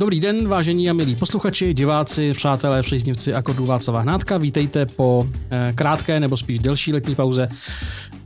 [0.00, 4.38] Dobrý den, vážení a milí posluchači, diváci, přátelé, příznivci Akordu Václava Hnátka.
[4.38, 7.48] Vítejte po eh, krátké nebo spíš delší letní pauze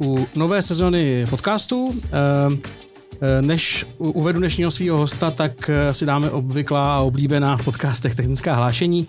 [0.05, 1.95] u nové sezony podcastu.
[1.95, 2.11] Eh,
[3.21, 8.55] eh, než uvedu dnešního svého hosta, tak si dáme obvyklá a oblíbená v podcastech technická
[8.55, 9.09] hlášení.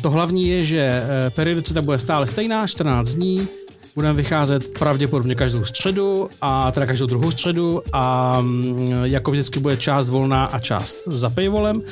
[0.00, 3.48] To hlavní je, že periodicita bude stále stejná, 14 dní,
[3.96, 9.76] Budeme vycházet pravděpodobně každou středu, a teda každou druhou středu a mm, jako vždycky bude
[9.76, 11.82] část volná a část za paywallem.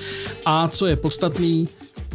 [0.47, 1.69] A co je podstatný,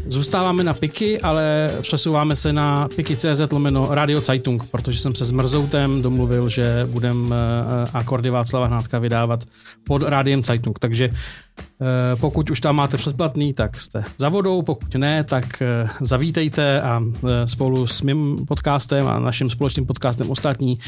[0.07, 5.31] Zůstáváme na Piky, ale přesouváme se na Piky.cz lomeno Radio Zeitung, protože jsem se s
[5.31, 9.43] Mrzoutem domluvil, že budeme eh, akordy Václava Hnádka vydávat
[9.83, 10.79] pod Rádiem Zeitung.
[10.79, 15.89] Takže eh, pokud už tam máte předplatný, tak jste za vodou, pokud ne, tak eh,
[16.01, 17.03] zavítejte a
[17.45, 20.79] spolu s mým podcastem a naším společným podcastem ostatní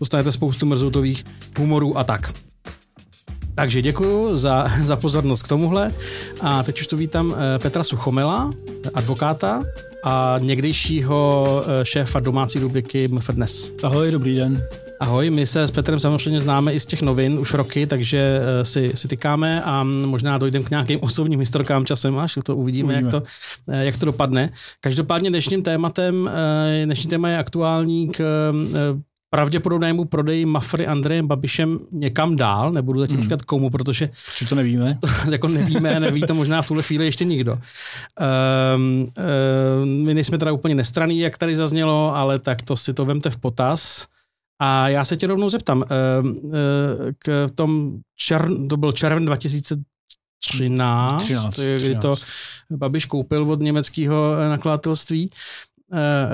[0.00, 1.24] dostanete spoustu mrzoutových
[1.58, 2.32] humorů a tak.
[3.54, 5.90] Takže děkuji za, za pozornost k tomuhle.
[6.40, 8.52] A teď už tu vítám eh, Petra Suchomela,
[8.94, 9.62] advokáta
[10.04, 13.72] a někdejšího eh, šéfa domácí rubriky MFDNES.
[13.82, 14.62] Ahoj, dobrý den.
[15.00, 18.64] Ahoj, my se s Petrem samozřejmě známe i z těch novin už roky, takže eh,
[18.64, 23.06] si, si tykáme a možná dojdeme k nějakým osobním historkám časem, až to uvidíme, uvidíme.
[23.06, 23.22] Jak, to,
[23.72, 24.52] jak to dopadne.
[24.80, 26.30] Každopádně dnešním tématem,
[26.84, 28.52] dnešní téma je aktuální k
[29.30, 33.22] pravděpodobnému prodeji Mafry Andrejem Babišem někam dál, nebudu zatím hmm.
[33.22, 34.10] říkat komu, protože...
[34.34, 34.98] Či to nevíme?
[35.24, 37.52] To, jako nevíme, neví to možná v tuhle chvíli ještě nikdo.
[38.76, 39.12] Um,
[39.82, 43.30] um, my nejsme teda úplně nestraný, jak tady zaznělo, ale tak to si to vemte
[43.30, 44.06] v potaz.
[44.62, 45.84] A já se tě rovnou zeptám,
[46.22, 46.52] um, uh,
[47.18, 51.60] k tom čern, to byl červen 2013, 13, 13.
[51.84, 52.14] kdy to
[52.70, 55.30] Babiš koupil od německého nakladatelství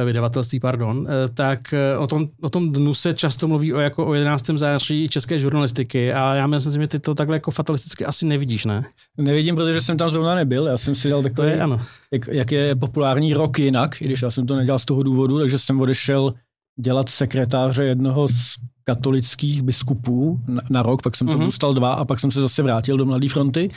[0.04, 4.06] vydavatelství, pardon, eh, tak eh, o tom, o tom dnu se často mluví o, jako
[4.06, 4.46] o 11.
[4.46, 8.84] září české žurnalistiky a já myslím, že ty to takhle jako fatalisticky asi nevidíš, ne?
[9.16, 11.80] Nevidím, protože jsem tam zrovna nebyl, já jsem si dal takový, je, ano.
[12.12, 15.38] Jak, jak je populární rok jinak, i když já jsem to nedělal z toho důvodu,
[15.38, 16.34] takže jsem odešel
[16.80, 18.54] dělat sekretáře jednoho z
[18.84, 21.44] katolických biskupů na, na rok, pak jsem tam mm-hmm.
[21.44, 23.68] zůstal dva a pak jsem se zase vrátil do Mladé fronty.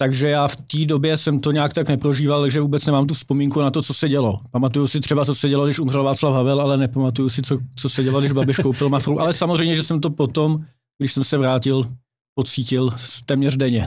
[0.00, 3.60] Takže já v té době jsem to nějak tak neprožíval, takže vůbec nemám tu vzpomínku
[3.60, 4.38] na to, co se dělo.
[4.50, 7.88] Pamatuju si třeba, co se dělo, když umřel Václav Havel, ale nepamatuju si, co, co
[7.88, 9.20] se dělo, když Babiš koupil Mafru.
[9.20, 10.64] Ale samozřejmě, že jsem to potom,
[10.98, 11.82] když jsem se vrátil
[12.38, 12.90] pocítil
[13.26, 13.84] téměř denně.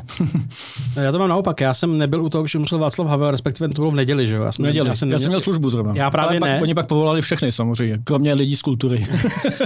[1.01, 3.81] já to mám naopak, já jsem nebyl u toho, když umřel Václav Havel, respektive to
[3.81, 4.43] bylo v neděli, že jo?
[4.43, 4.89] Já jsem, neděli.
[4.89, 5.15] Já jsem, neděli.
[5.15, 5.93] já jsem měl službu zrovna.
[5.95, 6.55] Já právě ale ne.
[6.55, 9.07] Pak, oni pak povolali všechny samozřejmě, kromě lidí z kultury.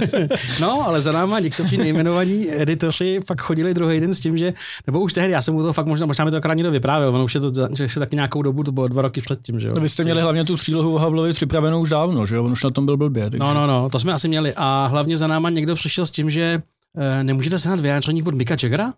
[0.60, 4.54] no, ale za náma někteří nejmenovaní editoři pak chodili druhý den s tím, že,
[4.86, 7.14] nebo už tehdy, já jsem u toho fakt možná, možná mi to akorát někdo vyprávěl,
[7.14, 9.68] ono už je to, že ještě taky nějakou dobu, to bylo dva roky předtím, že
[9.68, 9.72] jo?
[9.76, 12.44] No, vy jste měli hlavně tu přílohu o Havlovi připravenou už dávno, že jo?
[12.44, 13.22] On už na tom byl blbě.
[13.30, 13.38] Takže...
[13.38, 14.52] No, no, no, to jsme asi měli.
[14.56, 16.62] A hlavně za náma někdo přišel s tím, že
[17.22, 18.94] nemůžete sehnat vyjádření od Mika Jaggera?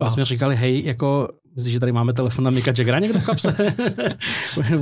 [0.00, 3.24] A jsme říkali, hej, jako, myslíš, že tady máme telefon na Mika Jaggera někdo v
[3.24, 3.56] kapse?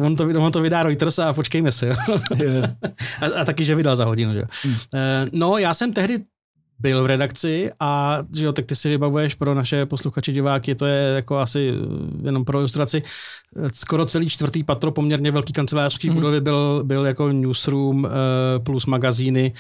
[0.01, 1.91] on, to, on to vydá Reuters a počkejme si.
[3.21, 4.33] a, a, taky, že vydal za hodinu.
[4.33, 4.43] Že?
[4.65, 4.77] Hmm.
[5.33, 6.19] no, já jsem tehdy
[6.81, 10.87] byl v redakci a že jo, tak ty si vybavuješ pro naše posluchače diváky, to
[10.87, 13.03] je jako asi eh, jenom pro ilustraci,
[13.73, 16.15] skoro celý čtvrtý patro poměrně velký kancelářský mm-hmm.
[16.15, 18.11] budovy byl, byl jako newsroom uh,
[18.65, 19.53] plus magazíny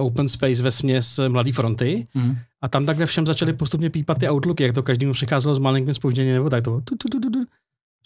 [0.00, 2.36] open space ve směs Mladý fronty mm-hmm.
[2.62, 5.58] a tam tak ve všem začaly postupně pípat ty outlooky, jak to každému přicházelo s
[5.58, 7.44] malinkým spožděním nebo tak to tu, tu, tu, tu, tu.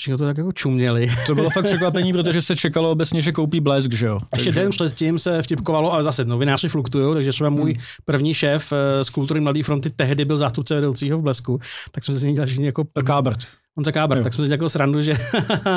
[0.00, 1.10] Všichni to tak jako čuměli.
[1.26, 4.19] To bylo fakt překvapení, protože se čekalo obecně, že koupí blesk, že jo?
[4.34, 7.82] Ještě den předtím se vtipkovalo, ale zase novináři fluktují, takže třeba můj hmm.
[8.04, 11.60] první šéf eh, z kultury Mladé fronty tehdy byl zástupce vedoucího v blesku,
[11.91, 12.84] tak jsme se s ním dělali jako...
[13.04, 13.38] Kábert.
[13.78, 15.19] On se kábert, tak jsme si jako srandu, že,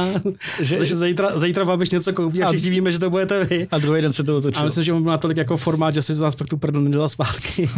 [0.62, 3.68] že, že zítra, zítra Babiš něco koupí a všichni víme, že to budete vy.
[3.72, 4.62] A druhý den se to otočilo.
[4.62, 6.82] A myslím, že on byl natolik jako formát, že si z nás pak tu prdel
[6.82, 7.70] nedělal zpátky.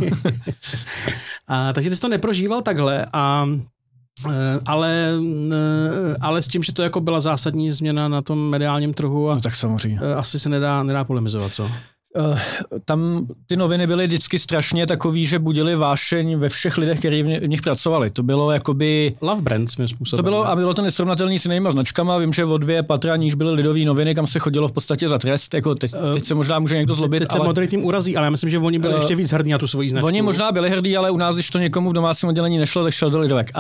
[1.48, 3.48] a, takže ty jsi to neprožíval takhle a
[4.66, 5.12] ale,
[5.52, 9.36] eh, ale s tím, že to jako byla zásadní změna na tom mediálním trhu a
[9.36, 10.00] no, tak samozřejmě.
[10.04, 11.72] Eh, asi se nedá, nedá polemizovat, co?
[12.16, 12.40] Uh,
[12.86, 17.48] tam ty noviny byly vždycky strašně takový, že budili vášeň ve všech lidech, kteří v
[17.48, 18.10] nich pracovali.
[18.10, 19.16] To bylo jakoby...
[19.22, 20.18] Love brand svým způsobem.
[20.18, 22.18] To bylo, a bylo to nesrovnatelný s jinýma značkama.
[22.18, 25.18] Vím, že o dvě patra níž byly lidové noviny, kam se chodilo v podstatě za
[25.18, 25.54] trest.
[25.54, 27.20] Jako teď, uh, teď se možná může někdo zlobit.
[27.20, 27.40] Teď ale...
[27.40, 29.58] se modrý tým urazí, ale já myslím, že oni byli uh, ještě víc hrdí na
[29.58, 30.08] tu svoji značku.
[30.08, 32.94] Oni možná byli hrdí, ale u nás, když to někomu v domácím oddělení nešlo, tak
[32.94, 33.52] šel do lidovek.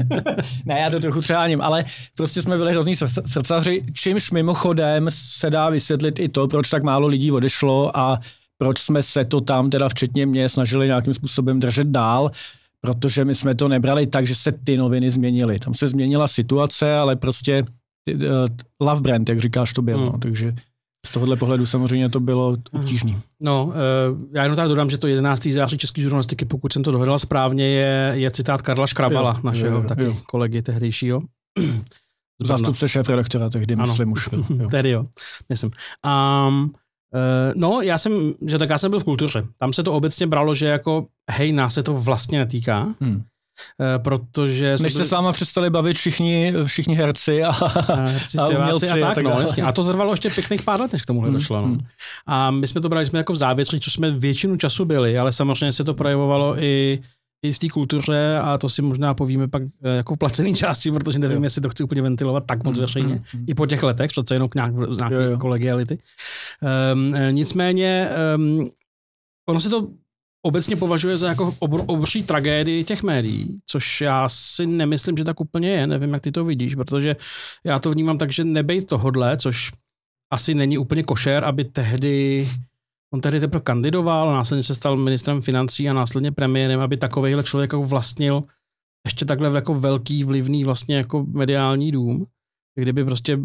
[0.64, 1.84] ne, já to trochu třeáním, ale
[2.16, 2.96] prostě jsme byli hrozní
[3.26, 8.20] srdcaři, čímž mimochodem se dá vysvětlit i to, proč tak málo lidí odešlo a
[8.58, 12.30] proč jsme se to tam, teda včetně mě, snažili nějakým způsobem držet dál,
[12.80, 15.58] protože my jsme to nebrali tak, že se ty noviny změnily.
[15.58, 17.64] Tam se změnila situace, ale prostě
[18.14, 18.24] uh,
[18.80, 20.02] love brand, jak říkáš to bylo.
[20.02, 20.12] Hmm.
[20.12, 20.54] No, takže
[21.06, 23.12] Z tohohle pohledu samozřejmě to bylo obtížné.
[23.40, 23.72] No,
[24.34, 25.46] já jenom tady dodám, že to 11.
[25.46, 29.76] září české žurnalistiky, pokud jsem to dohledal správně, je, je citát Karla Škrabala, jo, našeho
[29.76, 30.16] jo, jo, taky jo.
[30.26, 31.22] kolegy tehdejšího.
[32.44, 33.86] Zástupce šéf redaktora tehdy, ano.
[33.86, 34.28] myslím už.
[34.32, 34.68] Jo.
[34.70, 35.04] Tedy jo,
[35.48, 35.70] myslím.
[36.48, 36.72] Um,
[37.14, 39.44] Uh, no, já jsem, že tak já jsem byl v kultuře.
[39.58, 42.86] Tam se to obecně bralo, že jako, hej, nás se to vlastně netýká.
[43.00, 43.14] Hmm.
[43.14, 44.76] Uh, protože...
[44.80, 48.92] Než se s váma přestali bavit všichni, všichni herci a, a, herci, a umělci a
[48.92, 49.62] tak, a tak no, jasně.
[49.62, 51.38] A to trvalo ještě pěkných pár let, než k tomuhle hmm.
[51.38, 51.60] došlo.
[51.60, 51.66] No.
[51.66, 51.78] Hmm.
[52.26, 55.32] A my jsme to brali jsme jako v závětří, což jsme většinu času byli, ale
[55.32, 57.00] samozřejmě se to projevovalo i
[57.42, 60.90] i v té kultuře a to si možná povíme pak eh, jako v placený části,
[60.90, 61.44] protože nevím, jo.
[61.44, 63.44] jestli to chci úplně ventilovat tak moc mm, veřejně, mm, mm.
[63.48, 65.38] i po těch letech, přece jenom k nějak, z nějaké jo, jo.
[65.38, 65.98] kolegiality.
[66.92, 68.70] Um, nicméně um,
[69.48, 69.88] ono se to
[70.42, 75.40] obecně považuje za jako obr, obří tragédii těch médií, což já si nemyslím, že tak
[75.40, 77.16] úplně je, nevím, jak ty to vidíš, protože
[77.64, 79.70] já to vnímám tak, že nebejt tohodle, což
[80.32, 82.48] asi není úplně košer, aby tehdy
[83.14, 87.72] On tehdy teprve kandidoval, následně se stal ministrem financí a následně premiérem, aby takovýhle člověk
[87.72, 88.42] jako vlastnil
[89.04, 92.26] ještě takhle jako velký, vlivný vlastně jako mediální dům.
[92.74, 93.38] Kdyby prostě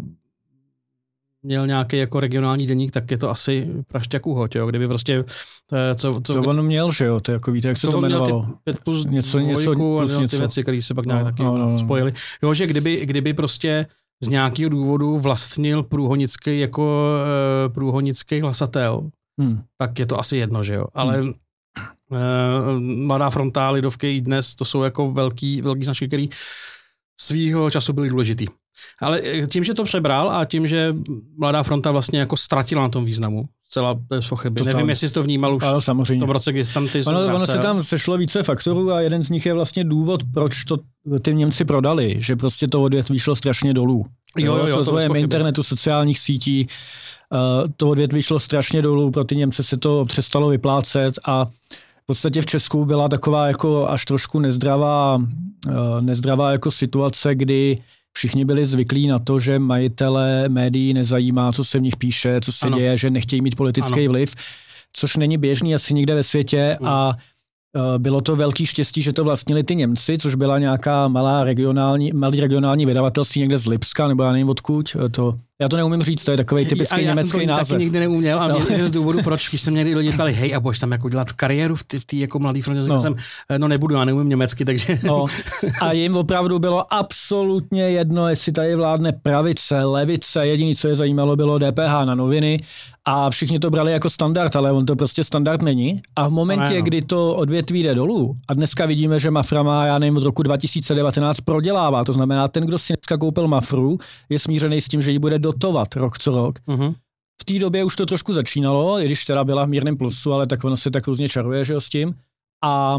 [1.42, 4.66] měl nějaký jako regionální deník, tak je to asi prašťak uhoď, jo.
[4.66, 5.24] Kdyby prostě...
[5.66, 7.98] To, co, co, to on měl, že jo, to jako víte, jak se to, to
[7.98, 8.46] jmenovalo.
[8.64, 10.36] Pět plus něco, něco, plus a něco.
[10.36, 11.78] ty věci, které se pak nějak no, taky no, no, no.
[11.78, 12.12] spojily.
[12.42, 13.86] Jo, že kdyby, kdyby prostě
[14.20, 17.08] z nějakého důvodu vlastnil průhonický jako
[17.66, 19.10] uh, průhonický hlasatel,
[19.40, 19.62] hmm.
[19.78, 20.86] tak je to asi jedno, že jo.
[20.94, 21.32] Ale hmm.
[22.10, 26.28] uh, Mladá fronta, Lidovky i dnes, to jsou jako velký, velký značky, který
[27.20, 28.46] svýho času byly důležitý.
[29.00, 30.94] Ale eh, tím, že to přebral a tím, že
[31.38, 34.64] Mladá fronta vlastně jako ztratila na tom významu, zcela bez pochyby.
[34.64, 36.16] Nevím, tam, jestli jsi to vnímal už ale samozřejmě.
[36.16, 37.04] v tom roce, kdy jsi tam ty...
[37.04, 40.64] Ono, ono se tam sešlo více faktorů a jeden z nich je vlastně důvod, proč
[40.64, 40.76] to
[41.22, 44.04] ty Němci prodali, že prostě to odvětví šlo strašně dolů.
[44.38, 46.66] Jo, jo, jo, rozvojem internetu, sociálních sítí,
[47.76, 51.44] to odvětví šlo strašně dolů, pro ty Němce se to přestalo vyplácet a
[52.02, 55.22] v podstatě v Česku byla taková jako až trošku nezdravá, uh,
[56.00, 57.78] nezdravá jako situace, kdy
[58.12, 62.52] všichni byli zvyklí na to, že majitele médií nezajímá, co se v nich píše, co
[62.52, 62.78] se ano.
[62.78, 64.12] děje, že nechtějí mít politický ano.
[64.12, 64.34] vliv,
[64.92, 66.88] což není běžný asi nikde ve světě hmm.
[66.88, 67.16] a
[67.76, 72.12] Eh, bylo to velký štěstí, že to vlastnili ty Němci, což byla nějaká malá regionální,
[72.12, 74.96] malý regionální vydavatelství někde z Lipska, nebo já nevím odkud.
[75.04, 77.52] Eh, to, já to neumím říct, to je takový typický já, německý já jsem to
[77.52, 77.68] název.
[77.68, 78.58] taky nikdy neuměl a no.
[78.70, 81.32] jeden z důvodů, proč, když se mě lidi ptali, hej, a budeš tam jako dělat
[81.32, 83.00] kariéru v té jako mladý frontě, no.
[83.00, 83.16] jsem,
[83.48, 84.98] eh, no nebudu, já neumím německy, takže...
[85.04, 85.24] No.
[85.80, 91.36] A jim opravdu bylo absolutně jedno, jestli tady vládne pravice, levice, jediné, co je zajímalo,
[91.36, 92.58] bylo DPH na noviny
[93.08, 96.02] a všichni to brali jako standard, ale on to prostě standard není.
[96.16, 96.82] A v momentě, no.
[96.82, 100.42] kdy to odvětví jde dolů, a dneska vidíme, že Mafra má, já nevím, od roku
[100.42, 103.98] 2019 prodělává, to znamená, ten, kdo si dneska koupil Mafru,
[104.28, 106.58] je smířený s tím, že ji bude dotovat rok co rok.
[106.68, 106.94] Uh-huh.
[107.42, 110.46] V té době už to trošku začínalo, i když teda byla v mírném plusu, ale
[110.46, 112.14] tak ono se tak různě čaruje, že jo, s tím.
[112.64, 112.98] A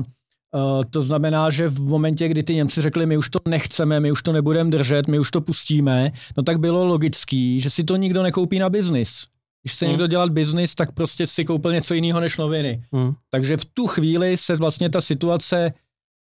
[0.55, 4.11] Uh, to znamená, že v momentě, kdy ty Němci řekli, my už to nechceme, my
[4.11, 7.95] už to nebudeme držet, my už to pustíme, no tak bylo logický, že si to
[7.95, 9.27] nikdo nekoupí na biznis.
[9.63, 9.91] Když chce hmm.
[9.91, 12.83] někdo dělat biznis, tak prostě si koupil něco jiného než noviny.
[12.93, 13.13] Hmm.
[13.29, 15.73] Takže v tu chvíli se vlastně ta situace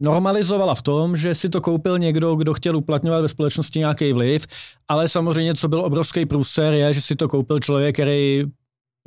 [0.04, 4.48] normalizovala v tom, že si to koupil někdo, kdo chtěl uplatňovat ve společnosti nějaký vliv,
[4.88, 8.44] ale samozřejmě, co byl obrovský průser, je, že si to koupil člověk, který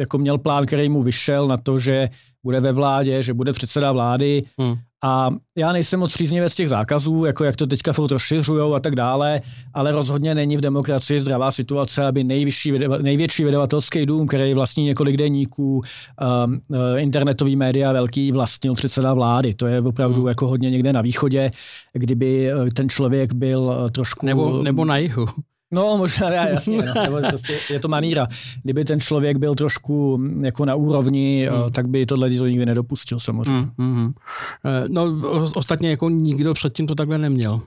[0.01, 2.09] jako měl plán, který mu vyšel na to, že
[2.43, 4.75] bude ve vládě, že bude předseda vlády hmm.
[5.05, 8.95] A já nejsem moc příznivec těch zákazů, jako jak to teďka furt rozšiřujou a tak
[8.95, 9.41] dále,
[9.75, 12.73] ale rozhodně není v demokracii zdravá situace, aby nejvyšší,
[13.03, 19.55] největší vydavatelský dům, který vlastní několik deníků, um, uh, internetový média velký, vlastnil předseda vlády.
[19.55, 20.29] To je opravdu hmm.
[20.29, 21.51] jako hodně někde na východě,
[21.93, 24.27] kdyby uh, ten člověk byl uh, trošku...
[24.27, 25.27] Nebo, nebo na jihu.
[25.73, 28.27] No, možná, já, jasně, no, nebo prostě je to maníra.
[28.63, 31.73] Kdyby ten člověk byl trošku jako na úrovni, mm.
[31.73, 33.69] tak by tohle to nikdy nedopustil samozřejmě.
[33.79, 34.13] Mm, mm.
[34.89, 35.05] No,
[35.55, 37.61] ostatně jako nikdo předtím to takhle neměl.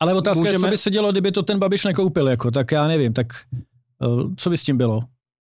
[0.00, 0.54] Ale otázka Můžeme...
[0.54, 3.26] je, co by se dělo, kdyby to ten Babiš nekoupil, jako, tak já nevím, tak
[4.02, 4.06] eh,
[4.36, 5.00] co by s tím bylo?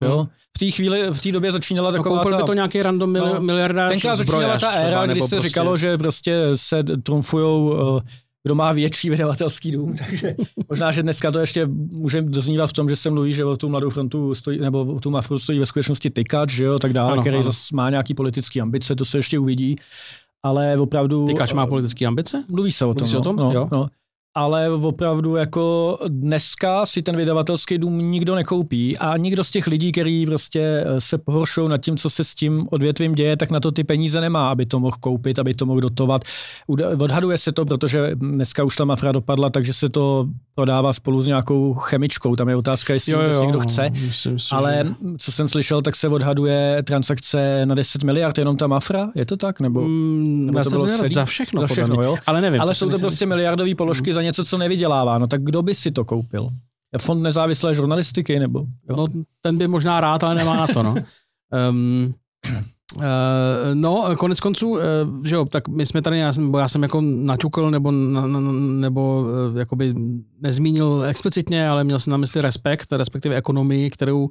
[0.04, 0.18] Jo?
[0.18, 0.28] Hmm.
[0.56, 2.38] V té chvíli, v té době začínala no, taková no, ta...
[2.38, 5.48] by to nějaký random mili- no, miliardář Tenkrát začínala ta éra, kdy se prostě...
[5.48, 8.00] říkalo, že prostě se trumfujou uh,
[8.46, 10.36] kdo má větší vydavatelský dům, takže
[10.70, 13.70] možná, že dneska to ještě může doznívat v tom, že se mluví, že o tu
[13.70, 17.12] mladou frontu stojí, nebo o tu mafru stojí ve skutečnosti tykač, že jo, tak dále,
[17.12, 17.44] ano, který ano.
[17.44, 19.76] zase má nějaký politický ambice, to se ještě uvidí,
[20.44, 21.26] ale opravdu...
[21.26, 22.44] Tykač má politické ambice?
[22.50, 23.36] Mluví se o tom, se o tom?
[23.36, 23.70] No, jo.
[23.72, 23.88] No.
[24.36, 29.92] Ale opravdu jako dneska si ten vydavatelský dům nikdo nekoupí a nikdo z těch lidí,
[29.92, 33.60] kteří prostě eh, se pohoršou nad tím, co se s tím odvětvím děje, tak na
[33.60, 36.22] to ty peníze nemá, aby to mohl koupit, aby to mohl dotovat.
[37.00, 41.28] Odhaduje se to, protože dneska už ta mafra dopadla, takže se to prodává spolu s
[41.28, 42.36] nějakou chemičkou.
[42.36, 43.90] Tam je otázka, jestli jo, jo, někdo chce.
[43.90, 45.18] Myslím si, ale že...
[45.18, 49.38] co jsem slyšel, tak se odhaduje transakce na 10 miliard, jenom ta mafra, je to
[49.38, 49.60] tak?
[49.60, 51.14] Nebo, mm, nebo to bylo celý?
[51.14, 52.16] Za všechno, za všechno jo?
[52.26, 52.62] Ale nevím.
[52.62, 54.14] Ale jsou to prostě miliardové položky mm.
[54.14, 55.18] za něco, co nevydělává.
[55.18, 56.50] No tak kdo by si to koupil?
[57.02, 58.60] Fond nezávislé žurnalistiky nebo?
[58.90, 58.96] Jo?
[58.96, 59.08] No,
[59.42, 60.96] ten by možná rád, ale nemá na to, no.
[61.70, 62.14] um,
[62.96, 63.02] Uh,
[63.74, 64.80] no, konec konců, uh,
[65.24, 68.40] že jo, tak my jsme tady, já jsem, já jsem jako naťukl nebo, na, na,
[68.80, 69.94] nebo uh, jakoby
[70.42, 74.30] nezmínil explicitně, ale měl jsem na mysli respekt, respektive ekonomii, kterou, uh,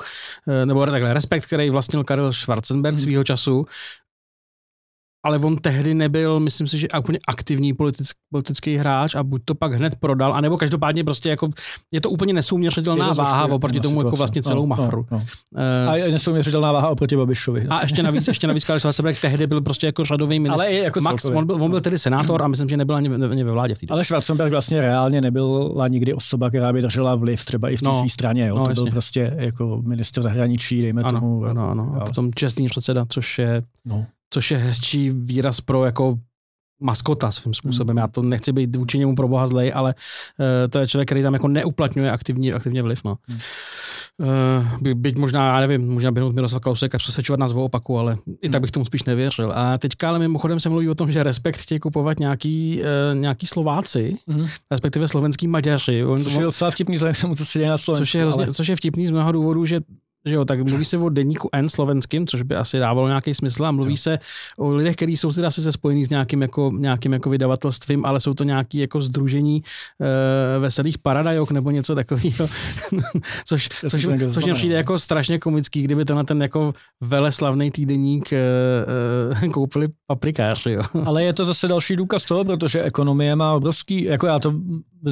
[0.65, 3.03] nebo takhle, respekt, který vlastnil Karel Schwarzenberg hmm.
[3.03, 3.67] svýho času,
[5.25, 9.55] ale on tehdy nebyl, myslím si, že úplně aktivní politický, politický hráč a buď to
[9.55, 11.51] pak hned prodal, anebo každopádně prostě jako
[11.93, 15.07] je to úplně nesouměřitelná je to váha oproti tomu jako vlastně celou no, mafru.
[15.11, 15.91] No, no.
[15.91, 17.67] A je nesouměřitelná váha oproti Babišovi.
[17.71, 20.63] A ještě navíc, ještě navíc Karel Schwarzenberg tehdy byl prostě jako řadový ministr.
[20.63, 23.45] Ale jako Max, on byl, on byl tedy senátor a myslím, že nebyl ani, ani
[23.45, 27.45] ve vládě v té Ale Schwarzenberg vlastně reálně nebyla nikdy osoba, která by držela vliv
[27.45, 28.47] třeba i v té no, své straně.
[28.47, 28.57] Jo?
[28.59, 28.85] No, to jasně.
[28.85, 31.45] byl prostě jako minister zahraničí, dejme ano, tomu.
[31.45, 31.97] Ano, ano.
[32.01, 36.19] A potom čestný předseda, což je no což je hezčí výraz pro jako
[36.81, 37.97] maskota svým způsobem.
[37.97, 38.03] Hmm.
[38.03, 41.23] Já to nechci být vůči němu pro boha zlej, ale uh, to je člověk, který
[41.23, 43.05] tam jako neuplatňuje aktivní, aktivně vliv.
[43.05, 43.17] No.
[43.29, 43.39] Hmm.
[44.19, 47.99] Uh, by, byť možná, já nevím, možná by Miroslav Klausek a přesvědčovat nás o opaku,
[47.99, 48.37] ale hmm.
[48.43, 48.63] i tak hmm.
[48.63, 49.53] bych tomu spíš nevěřil.
[49.55, 53.47] A teďka ale mimochodem se mluví o tom, že Respekt chtějí kupovat nějaký, uh, nějaký
[53.47, 54.47] Slováci, hmm.
[54.71, 56.05] respektive slovenský Maďaři.
[56.05, 56.99] On, což je vtipný,
[57.37, 58.03] co se děje na Slovensku.
[58.05, 58.55] Což je, hrozně, ale...
[58.55, 59.81] což je vtipný z mnoha důvodů, že
[60.27, 63.67] že jo, tak mluví se o denníku N slovenským, což by asi dávalo nějaký smysl
[63.67, 64.19] a mluví se
[64.59, 68.21] o lidech, kteří jsou teda asi se spojení s nějakým jako, nějakým jako vydavatelstvím, ale
[68.21, 69.63] jsou to nějaký jako združení
[70.01, 72.49] e, veselých paradajok nebo něco takového,
[73.45, 78.39] což, což, což mě přijde jako strašně komický, kdyby tenhle ten jako veleslavný týdeník e,
[79.43, 80.71] e, koupili paprikáři.
[80.71, 80.83] Jo.
[81.05, 84.55] Ale je to zase další důkaz toho, protože ekonomie má obrovský, jako já to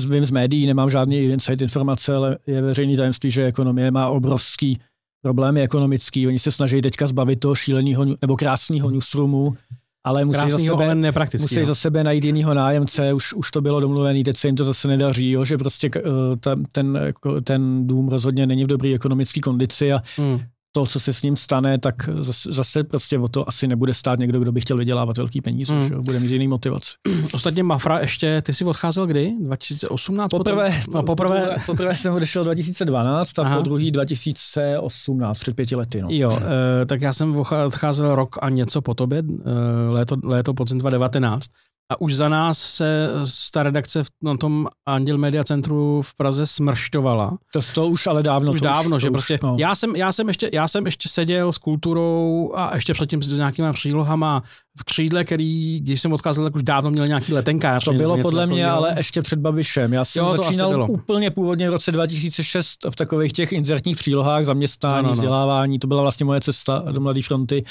[0.08, 4.78] vím z médií, nemám žádný insight informace, ale je veřejný tajemství, že ekonomie má obrovský
[5.22, 6.26] problémy ekonomický.
[6.26, 9.56] Oni se snaží teďka zbavit toho šíleného nebo krásného newsroomu,
[10.04, 10.94] ale musí za, sebe, ale
[11.40, 11.64] musí no.
[11.64, 14.88] za sebe najít jinýho nájemce, už, už to bylo domluvený, teď se jim to zase
[14.88, 16.02] nedaří, jo, že prostě uh,
[16.40, 20.40] ta, ten, jako, ten dům rozhodně není v dobré ekonomické kondici a hmm
[20.72, 24.18] to, co se s ním stane, tak zase, zase prostě o to asi nebude stát
[24.18, 25.88] někdo, kdo by chtěl vydělávat velký peníze, mm.
[25.88, 26.92] že bude mít jiný motivace.
[27.34, 29.32] Ostatně Mafra ještě, ty jsi odcházel kdy?
[29.40, 30.30] 2018?
[30.30, 30.98] Poprvé, potom?
[30.98, 33.56] No, poprvé, poprvé, jsem odešel 2012 a Aha.
[33.56, 36.02] po druhý 2018, před pěti lety.
[36.02, 36.08] No.
[36.10, 36.38] Jo,
[36.82, 37.36] e, tak já jsem
[37.66, 41.46] odcházel rok a něco po tobě, e, léto, léto podzim 2019.
[41.90, 43.08] A už za nás se
[43.52, 47.38] ta redakce v, na tom Anděl Media Centru v Praze smrštovala.
[47.52, 48.52] To, to už ale dávno.
[48.52, 49.34] Už to dávno, už, že to prostě.
[49.34, 49.56] Už, no.
[49.58, 53.32] já, jsem, já, jsem ještě, já jsem ještě seděl s kulturou a ještě předtím s
[53.32, 54.42] nějakýma přílohama
[54.78, 57.84] v křídle, který, když jsem odcházel, tak už dávno měl nějaký letenkář.
[57.84, 59.92] To bylo podle mě ale ještě před Babišem.
[59.92, 64.98] Já jsem jo, začínal úplně původně v roce 2006 v takových těch inzertních přílohách, zaměstnání,
[64.98, 65.12] ano, no.
[65.12, 65.78] vzdělávání.
[65.78, 67.64] To byla vlastně moje cesta do Mladé fronty.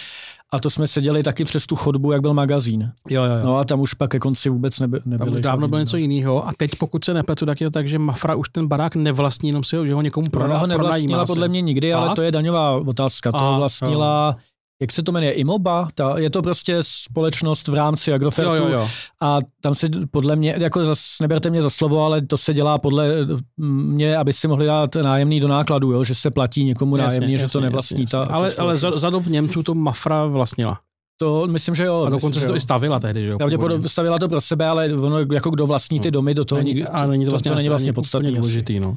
[0.54, 2.92] A to jsme seděli taky přes tu chodbu, jak byl magazín.
[3.10, 3.46] Jo, jo, jo.
[3.46, 5.26] No a tam už pak ke konci vůbec neby, nebylo.
[5.26, 6.48] Tam už dávno bylo něco jiného.
[6.48, 9.50] A teď, pokud se nepletu, tak je to tak, že Mafra už ten barák nevlastní,
[9.50, 10.58] jenom si ho, že ho někomu prodá.
[10.58, 13.32] ho nevlastnila podle mě nikdy, ale to je daňová otázka.
[13.32, 14.51] To vlastnila jo
[14.82, 18.70] jak se to jmenuje, Imoba, ta, je to prostě společnost v rámci Agrofertu jo, jo,
[18.70, 18.90] jo.
[19.22, 22.78] a tam se podle mě, jako zas, neberte mě za slovo, ale to se dělá
[22.78, 27.08] podle mě, aby si mohli dát nájemný do nákladu, jo, že se platí někomu jasně,
[27.08, 28.02] nájemný, jasně, že to nevlastní.
[28.02, 28.30] Jasně, jasně.
[28.30, 30.80] Ta, ale, ale za, za dob Němců to Mafra vlastnila.
[31.18, 32.04] To myslím, že jo.
[32.04, 33.38] A dokonce se to i stavila tehdy, že jo?
[33.38, 36.84] Pravděpodobně stavila to pro sebe, ale ono, jako kdo vlastní ty domy, do toho není,
[36.84, 38.96] a není to, vlastně, to, to není vlastně podstatně důležitý, no.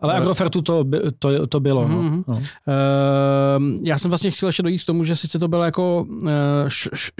[0.00, 0.84] Ale Agrofertu to,
[1.18, 1.88] to, to bylo.
[1.88, 2.24] Mm-hmm.
[2.28, 2.34] No.
[2.36, 2.42] Uh,
[3.82, 6.28] já jsem vlastně chtěl ještě dojít k tomu, že sice to byl jako uh,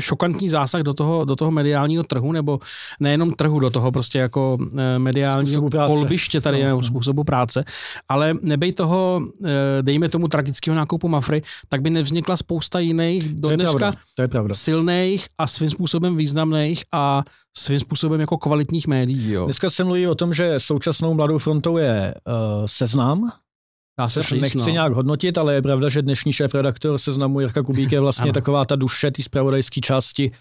[0.01, 2.61] šokantní zásah do toho, do toho mediálního trhu, nebo
[3.01, 4.69] nejenom trhu, do toho prostě jako uh,
[4.99, 6.83] mediálního kolbiště tady, no, no.
[6.83, 7.65] způsobu práce,
[8.09, 9.49] ale nebej toho, uh,
[9.83, 13.93] dejme tomu tragického nákupu Mafry, tak by nevznikla spousta jiných do dneška
[14.53, 17.23] silných a svým způsobem významných a
[17.57, 19.31] svým způsobem jako kvalitních médií.
[19.31, 19.45] Jo.
[19.45, 22.35] Dneska se mluví o tom, že současnou mladou frontou je uh,
[22.67, 23.33] seznam,
[24.01, 24.69] já se říct, nechci no.
[24.69, 28.77] nějak hodnotit, ale je pravda, že dnešní šéf-redaktor seznamu Jirka Kubík je vlastně taková ta
[28.77, 30.33] duše té zpravodajské části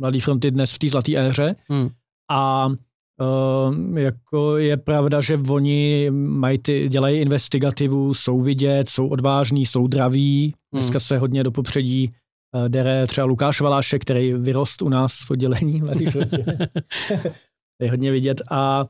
[0.00, 1.56] Mladé fronty dnes v té zlaté éře.
[1.68, 1.88] Hmm.
[2.30, 9.66] A uh, jako je pravda, že oni mají ty, dělají investigativu, jsou vidět, jsou odvážní,
[9.66, 10.54] jsou draví.
[10.72, 11.00] Dneska hmm.
[11.00, 12.12] se hodně do popředí
[12.54, 15.82] Eh, dere třeba Lukáš Valášek, který vyrost u nás v oddělení
[17.82, 18.42] je hodně vidět.
[18.50, 18.88] A Uh,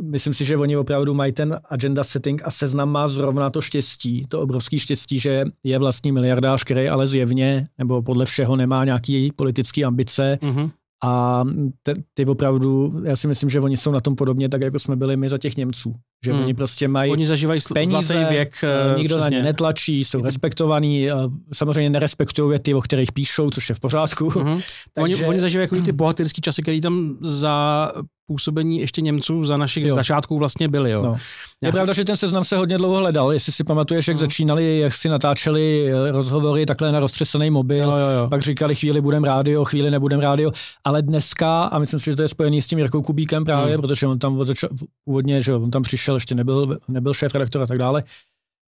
[0.00, 4.26] myslím si, že oni opravdu mají ten agenda setting a seznam má zrovna to štěstí,
[4.28, 9.32] to obrovské štěstí, že je vlastní miliardář, který ale zjevně nebo podle všeho nemá nějaký
[9.32, 10.70] politický ambice mm-hmm.
[11.04, 11.44] A
[11.82, 14.96] te, ty opravdu, já si myslím, že oni jsou na tom podobně, tak jako jsme
[14.96, 15.94] byli my za těch Němců.
[16.24, 16.42] Že hmm.
[16.42, 18.64] oni prostě mají Oni zažívají peníze, věk.
[18.92, 19.30] Uh, nikdo přesně.
[19.30, 23.80] na ně netlačí, jsou respektovaní, uh, samozřejmě nerespektují ty, o kterých píšou, což je v
[23.80, 24.28] pořádku.
[24.28, 24.60] Hmm.
[24.94, 25.14] Takže...
[25.16, 27.88] Oni, oni zažívají jako ty bohatyrský časy, které tam za
[28.28, 29.94] působení ještě Němců za našich jo.
[29.94, 30.90] začátků vlastně byli.
[30.90, 31.02] Jo.
[31.02, 31.16] No.
[31.62, 33.32] Je pravda, že ten seznam se hodně dlouho hledal.
[33.32, 34.20] Jestli si pamatuješ, jak no.
[34.20, 38.28] začínali, jak si natáčeli eh, rozhovory takhle na roztřesený mobil, jo, jo, jo.
[38.28, 40.52] pak říkali chvíli budem rádio, chvíli nebudem rádio,
[40.84, 43.82] ale dneska, a myslím si, že to je spojený s tím Jirkou Kubíkem právě, hmm.
[43.82, 44.68] protože on tam od zača-
[45.04, 48.04] původně, že on tam přišel, ještě nebyl, nebyl šéf redaktor a tak dále,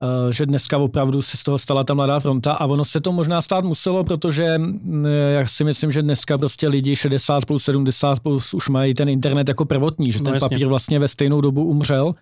[0.03, 3.13] Eh, že dneska opravdu se z toho stala ta mladá fronta a ono se to
[3.13, 8.21] možná stát muselo, protože mm, já si myslím, že dneska prostě lidi 60 plus, 70
[8.21, 11.41] plus už mají ten internet jako prvotní, že no ten no, papír vlastně ve stejnou
[11.41, 12.15] dobu umřel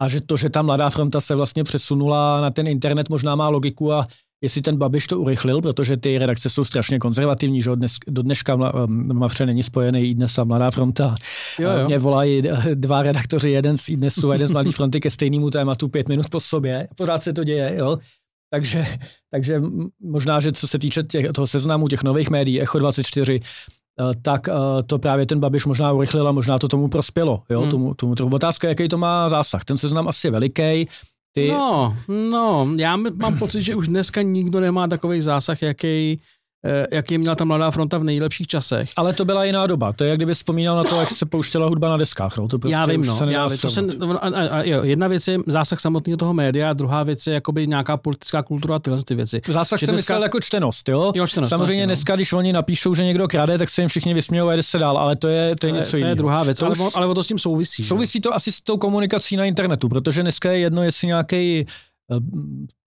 [0.00, 3.48] a že to, že ta mladá fronta se vlastně přesunula na ten internet možná má
[3.48, 4.06] logiku a
[4.44, 8.56] jestli ten Babiš to urychlil, protože ty redakce jsou strašně konzervativní, že dnes, do dneška
[8.86, 11.14] Mavře není spojený i dnes a Mladá fronta.
[11.58, 11.86] Jo, jo.
[11.86, 12.42] Mě volají
[12.74, 16.28] dva redaktoři, jeden z Idnesu a jeden z Mladé fronty ke stejnému tématu pět minut
[16.30, 16.88] po sobě.
[16.96, 17.98] Pořád se to děje, jo.
[18.50, 18.86] Takže,
[19.30, 19.62] takže
[20.00, 24.48] možná, že co se týče těch, toho seznamu těch nových médií, Echo 24, eh, tak
[24.48, 24.52] eh,
[24.86, 27.42] to právě ten Babiš možná urychlil a možná to tomu prospělo.
[27.50, 27.60] Jo?
[27.60, 27.70] Hmm.
[27.70, 28.36] Tomu, tomu, tomu.
[28.36, 29.64] Otázka, jaký to má zásah.
[29.64, 30.86] Ten seznam asi je veliký,
[31.34, 31.48] ty...
[31.48, 36.20] No, no, já mám pocit, že už dneska nikdo nemá takový zásah, jaký
[36.66, 38.90] Eh, jaký měla ta mladá fronta v nejlepších časech.
[38.96, 39.92] Ale to byla jiná doba.
[39.92, 42.36] To je, jak kdyby vzpomínal na to, jak se pouštěla hudba na deskách.
[42.36, 42.48] No.
[42.48, 43.16] To prostě já vím, no.
[43.16, 43.80] Se já, to se,
[44.20, 47.66] a, a, a, jo, jedna věc je zásah samotného toho média, druhá věc je jakoby
[47.66, 49.40] nějaká politická kultura a tyhle ty věci.
[49.48, 50.14] Zásah jsem dneska...
[50.14, 51.12] myslel jako čtenost, jo?
[51.14, 52.16] jo čtenost, Samozřejmě vlastně, dneska, no.
[52.16, 54.98] když oni napíšou, že někdo krade, tak se jim všichni vysmějou a jde se dál,
[54.98, 56.08] ale to je, to je něco jiného.
[56.08, 57.84] To je druhá věc, to ale, už, ale to s tím souvisí.
[57.84, 58.20] Souvisí že?
[58.20, 61.66] to asi s tou komunikací na internetu, protože dneska je jedno, jestli nějaký
[62.10, 62.20] Eh,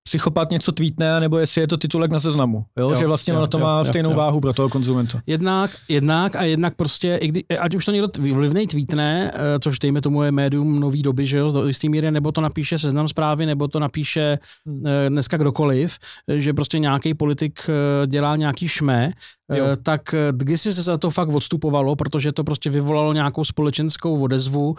[0.07, 2.65] psychopat něco tweetne, nebo jestli je to titulek na seznamu.
[2.77, 2.89] Jo?
[2.89, 4.15] jo že vlastně jo, ono to jo, má jo, stejnou jo.
[4.15, 5.21] váhu pro toho konzumenta.
[5.27, 9.79] Jednak, jednak a jednak prostě, i kdy, ať už to někdo vlivnej tweetne, eh, což
[9.79, 13.07] dejme tomu je médium nový doby, že jo, do jistý míry, nebo to napíše seznam
[13.07, 14.87] zprávy, nebo to napíše hmm.
[14.87, 15.97] Eh, dneska kdokoliv,
[16.27, 17.69] že prostě nějaký politik
[18.05, 19.11] dělá nějaký šme,
[19.53, 19.65] jo.
[19.83, 24.75] tak kdysi se za to fakt odstupovalo, protože to prostě vyvolalo nějakou společenskou odezvu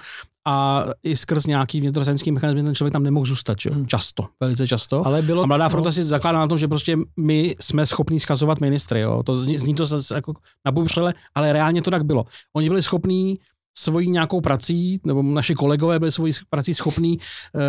[0.49, 3.71] a i skrz nějaký vnitrozemský mechanismy ten člověk tam nemohl zůstat, že?
[3.71, 3.87] Hmm.
[3.87, 5.07] často, velice často.
[5.07, 5.93] Ale bylo, a Mladá fronta no.
[5.93, 9.23] si zakládá na tom, že prostě my jsme schopní skazovat ministry, jo?
[9.23, 10.35] to zní, zní to zase jako
[10.67, 12.25] na bubřele, ale reálně to tak bylo.
[12.57, 13.39] Oni byli schopní
[13.79, 17.19] svojí nějakou prací, nebo naši kolegové byli svojí prací schopní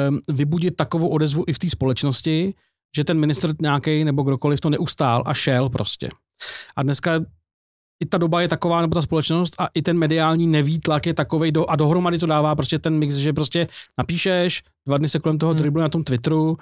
[0.09, 2.53] um, vybudit takovou odezvu i v té společnosti,
[2.95, 6.09] že ten minister nějaký nebo kdokoliv to neustál a šel prostě.
[6.75, 7.21] A dneska
[8.03, 11.51] i ta doba je taková, nebo ta společnost a i ten mediální nevýtlak je takový
[11.51, 15.37] do, a dohromady to dává prostě ten mix, že prostě napíšeš, dva dny se kolem
[15.37, 15.73] toho hmm.
[15.73, 16.57] na tom Twitteru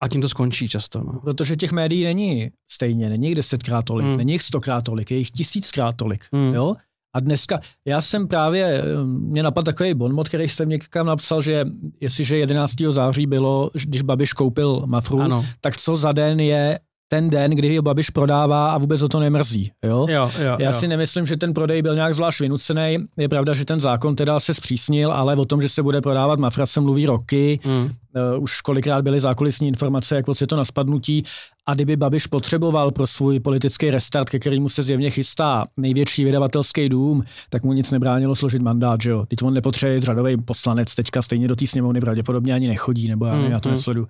[0.00, 0.98] a tím to skončí často.
[0.98, 1.20] No.
[1.20, 4.16] Protože těch médií není stejně, není jich desetkrát tolik, hmm.
[4.16, 6.54] není jich stokrát tolik, je jich tisíckrát tolik, hmm.
[6.54, 6.74] jo?
[7.16, 11.64] A dneska, já jsem právě, mě napadl takový bonmot, který jsem někam napsal, že
[12.00, 12.74] jestliže 11.
[12.88, 15.44] září bylo, když Babiš koupil Mafru, ano.
[15.60, 19.20] tak co za den je ten den, kdy ho Babiš prodává a vůbec o to
[19.20, 19.70] nemrzí.
[19.84, 20.06] Jo?
[20.10, 20.72] Jo, jo, Já jo.
[20.72, 22.98] si nemyslím, že ten prodej byl nějak zvlášť vynucený.
[23.16, 26.38] Je pravda, že ten zákon teda se zpřísnil, ale o tom, že se bude prodávat
[26.38, 27.60] Mafra se mluví roky.
[27.64, 27.90] Mm.
[28.34, 31.24] Uh, už kolikrát byly zákulisní informace, jak se to na spadnutí.
[31.66, 36.88] A kdyby Babiš potřeboval pro svůj politický restart, ke kterému se zjevně chystá největší vydavatelský
[36.88, 39.26] dům, tak mu nic nebránilo složit mandát, že jo.
[39.28, 43.34] Teď on nepotřebuje řadový poslanec, teďka stejně do té sněmovny pravděpodobně ani nechodí, nebo já,
[43.34, 43.74] mm, já to mm.
[43.74, 44.06] nesledu.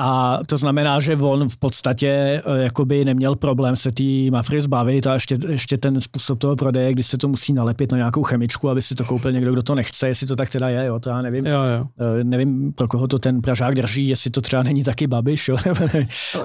[0.00, 5.06] A to znamená, že on v podstatě eh, jakoby neměl problém se tý mafry zbavit
[5.06, 8.70] a ještě, ještě ten způsob toho prodeje, kdy se to musí nalepit na nějakou chemičku,
[8.70, 11.10] aby si to koupil někdo, kdo to nechce, jestli to tak teda je, jo, to
[11.10, 11.46] já nevím.
[11.46, 11.86] Jo, jo.
[12.20, 15.56] Eh, nevím, pro koho to ten Pražák drží, jestli to třeba není taky Babiš, jo.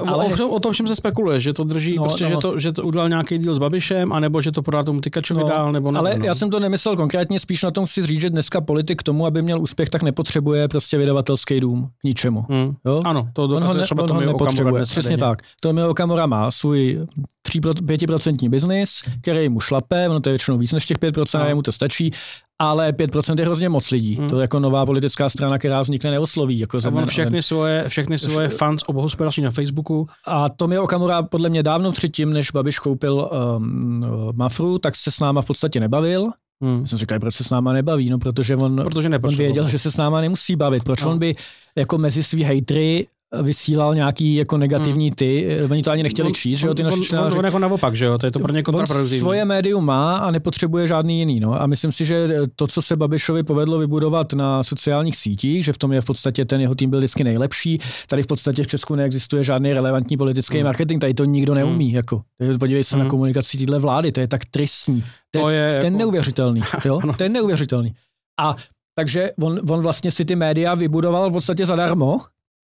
[0.05, 0.25] Ale...
[0.25, 2.29] O, o, tom všem se spekuluje, že to drží, no, prostě, no.
[2.29, 5.41] Že, to, že to udělal nějaký díl s Babišem, anebo že to prodá tomu Tykačovi
[5.41, 6.25] no, dál, nebo ne, Ale no.
[6.25, 9.25] já jsem to nemyslel konkrétně, spíš na tom si říct, že dneska politik k tomu,
[9.25, 12.45] aby měl úspěch, tak nepotřebuje prostě vydavatelský dům k ničemu.
[12.49, 12.75] Hmm.
[12.85, 13.01] Jo?
[13.05, 14.83] Ano, to dokazuje třeba to nepotřebuje.
[14.83, 15.41] Přesně tak.
[15.61, 17.05] Tomio Okamura má svůj
[17.47, 21.55] 5% biznis, který mu šlape, ono to je většinou víc než těch 5%, no.
[21.55, 22.11] mu to stačí,
[22.59, 24.15] ale 5% je hrozně moc lidí.
[24.15, 24.29] Hmm.
[24.29, 26.59] To je jako nová politická strana, která vznikne neosloví.
[26.59, 30.07] Jako a on všechny svoje, všechny svoje fans obohospodaří na Facebooku.
[30.27, 35.19] A Tomio Okamura podle mě dávno předtím, než Babiš koupil um, Mafru, tak se s
[35.19, 36.29] náma v podstatě nebavil.
[36.61, 36.79] Hmm.
[36.79, 39.79] Já jsem říkal, proč se s náma nebaví, no protože on, protože on věděl, že
[39.79, 40.83] se s náma nemusí bavit.
[40.83, 41.11] Proč no.
[41.11, 41.35] on by
[41.75, 43.07] jako mezi svý hejtry
[43.41, 45.15] vysílal nějaký jako negativní hmm.
[45.15, 47.33] ty, oni to ani nechtěli on, číst, že jo, ty naši čtenáři.
[47.33, 49.19] On, on, jako naopak, že jo, to je to pro ně kontraproduktivní.
[49.19, 51.61] svoje médium má a nepotřebuje žádný jiný, no.
[51.61, 55.77] A myslím si, že to, co se Babišovi povedlo vybudovat na sociálních sítích, že v
[55.77, 58.95] tom je v podstatě ten jeho tým byl vždycky nejlepší, tady v podstatě v Česku
[58.95, 60.65] neexistuje žádný relevantní politický hmm.
[60.65, 61.95] marketing, tady to nikdo neumí, hmm.
[61.95, 62.21] jako.
[62.59, 63.03] Podívej se hmm.
[63.03, 65.03] na komunikaci téhle vlády, to je tak tristní.
[65.31, 65.97] To, to je, je jako...
[65.97, 66.99] neuvěřitelný, jo?
[67.21, 67.95] je neuvěřitelný.
[68.39, 68.55] A
[68.95, 72.19] takže on, on vlastně si ty média vybudoval v podstatě zadarmo,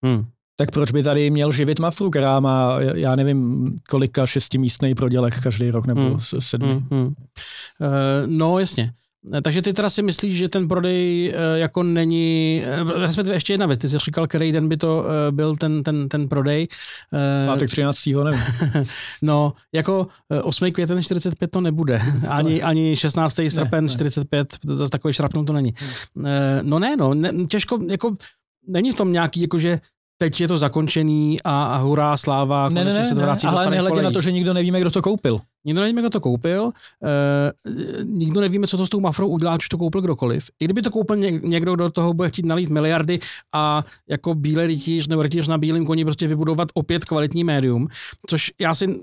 [0.04, 0.24] hmm.
[0.60, 5.70] Tak proč by tady měl živit Mafru, která má, já nevím, kolika šestimístný prodělek každý
[5.70, 6.20] rok, nebo hmm.
[6.38, 6.72] sedmi.
[6.72, 6.86] Hmm.
[6.90, 7.06] Hmm.
[7.06, 7.14] Uh,
[8.26, 8.92] no, jasně.
[9.34, 12.62] Eh, takže ty teda si myslíš, že ten prodej uh, jako není,
[12.94, 16.28] respektive ještě jedna věc, ty jsi říkal, který den by to byl ten, ten, ten
[16.28, 16.68] prodej.
[17.46, 18.06] Pátek 13.
[18.06, 18.40] nevím.
[19.22, 20.06] no, jako
[20.42, 20.72] 8.
[20.72, 23.40] květen 45 to nebude, ani, ani 16.
[23.48, 25.74] srpen ne, 45, to zase takový šrapnou to není.
[26.14, 26.24] Uh,
[26.62, 28.14] no ne, no, ne, těžko, jako
[28.68, 29.80] není v tom nějaký, jakože
[30.18, 33.52] teď je to zakončený a, a hurá, sláva, ne, ne, ne, se to vrací ne,
[33.52, 35.40] ale nehledě na to, že nikdo nevíme, kdo to koupil.
[35.64, 36.70] Nikdo nevíme, kdo to koupil, uh,
[38.04, 40.50] nikdo nevíme, co to s tou mafrou udělá, či to koupil kdokoliv.
[40.60, 43.18] I kdyby to koupil někdo, kdo do toho bude chtít nalít miliardy
[43.54, 47.88] a jako bílé rytíř nebo rytíř na bílém koni prostě vybudovat opět kvalitní médium,
[48.26, 49.00] což já si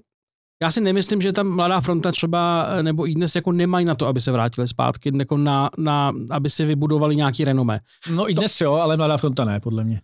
[0.63, 3.95] já si nemyslím, že ta mladá fronta třeba eh, nebo i dnes jako nemají na
[3.95, 7.79] to, aby se vrátili zpátky, jako na, na, aby si vybudovali nějaký renomé.
[8.15, 10.01] No i dnes to, jo, ale mladá fronta ne, podle mě.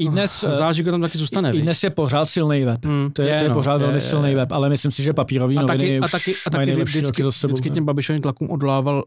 [0.00, 1.52] I dnes, uh, záleží, kdo tam taky zůstane.
[1.52, 2.84] I dnes je pořád silný web.
[2.84, 4.92] Hmm, to je, je, to je no, pořád je, velmi je, silný web, ale myslím
[4.92, 7.52] si, že papírový a noviny taky, už a taky, a taky vždycky, za sebou.
[7.52, 9.04] Vždycky těm Babišovým tlakům odolával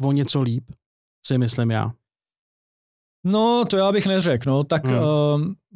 [0.00, 0.64] o něco líp,
[1.26, 1.92] si myslím já.
[3.28, 4.50] No, to já bych neřekl.
[4.50, 4.64] No.
[4.64, 4.98] Tak hmm.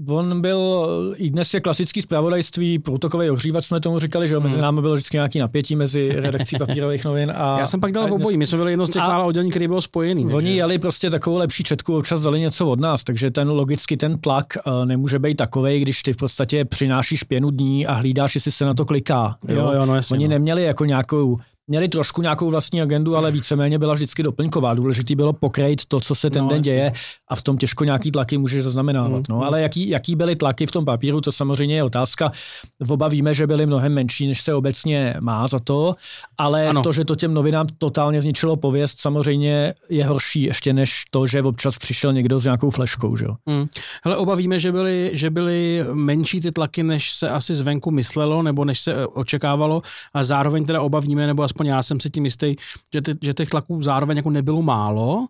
[0.08, 4.44] uh, on byl, i dnes je klasický zpravodajství, protokový ohřívač jsme tomu říkali, že hmm.
[4.44, 7.58] mezi námi bylo vždycky nějaký napětí mezi redakcí papírových novin a...
[7.58, 9.68] Já jsem pak dal v obojí, my jsme byli jedno z těch mála oddělení, který
[9.68, 10.24] bylo spojený.
[10.24, 10.50] Oni takže...
[10.50, 14.46] jeli prostě takovou lepší četku, občas dali něco od nás, takže ten logicky ten tlak
[14.66, 18.64] uh, nemůže být takový, když ty v podstatě přinášíš pěnu dní a hlídáš, jestli se
[18.64, 19.36] na to kliká.
[19.48, 20.30] Jo, jo, jo no jasně, Oni no.
[20.30, 21.38] neměli jako nějakou
[21.70, 24.74] měli trošku nějakou vlastní agendu, ale víceméně byla vždycky doplňková.
[24.74, 26.92] Důležitý bylo pokrejt to, co se ten no, den děje
[27.28, 29.18] a v tom těžko nějaký tlaky můžeš zaznamenávat.
[29.18, 29.42] Mm, no, mm.
[29.42, 32.32] Ale jaký, jaký byly tlaky v tom papíru, to samozřejmě je otázka.
[32.80, 35.94] V oba víme, že byly mnohem menší, než se obecně má za to,
[36.38, 36.82] ale ano.
[36.82, 41.42] to, že to těm novinám totálně zničilo pověst, samozřejmě je horší ještě než to, že
[41.42, 43.16] občas přišel někdo s nějakou fleškou.
[43.16, 43.26] Že?
[43.46, 43.66] Mm.
[44.04, 48.42] Hele, oba víme, že byly, že byly menší ty tlaky, než se asi zvenku myslelo,
[48.42, 49.82] nebo než se očekávalo,
[50.14, 52.56] a zároveň teda oba víme, nebo aspoň já jsem si tím jistý,
[52.94, 55.26] že, ty, že těch tlaků zároveň jako nebylo málo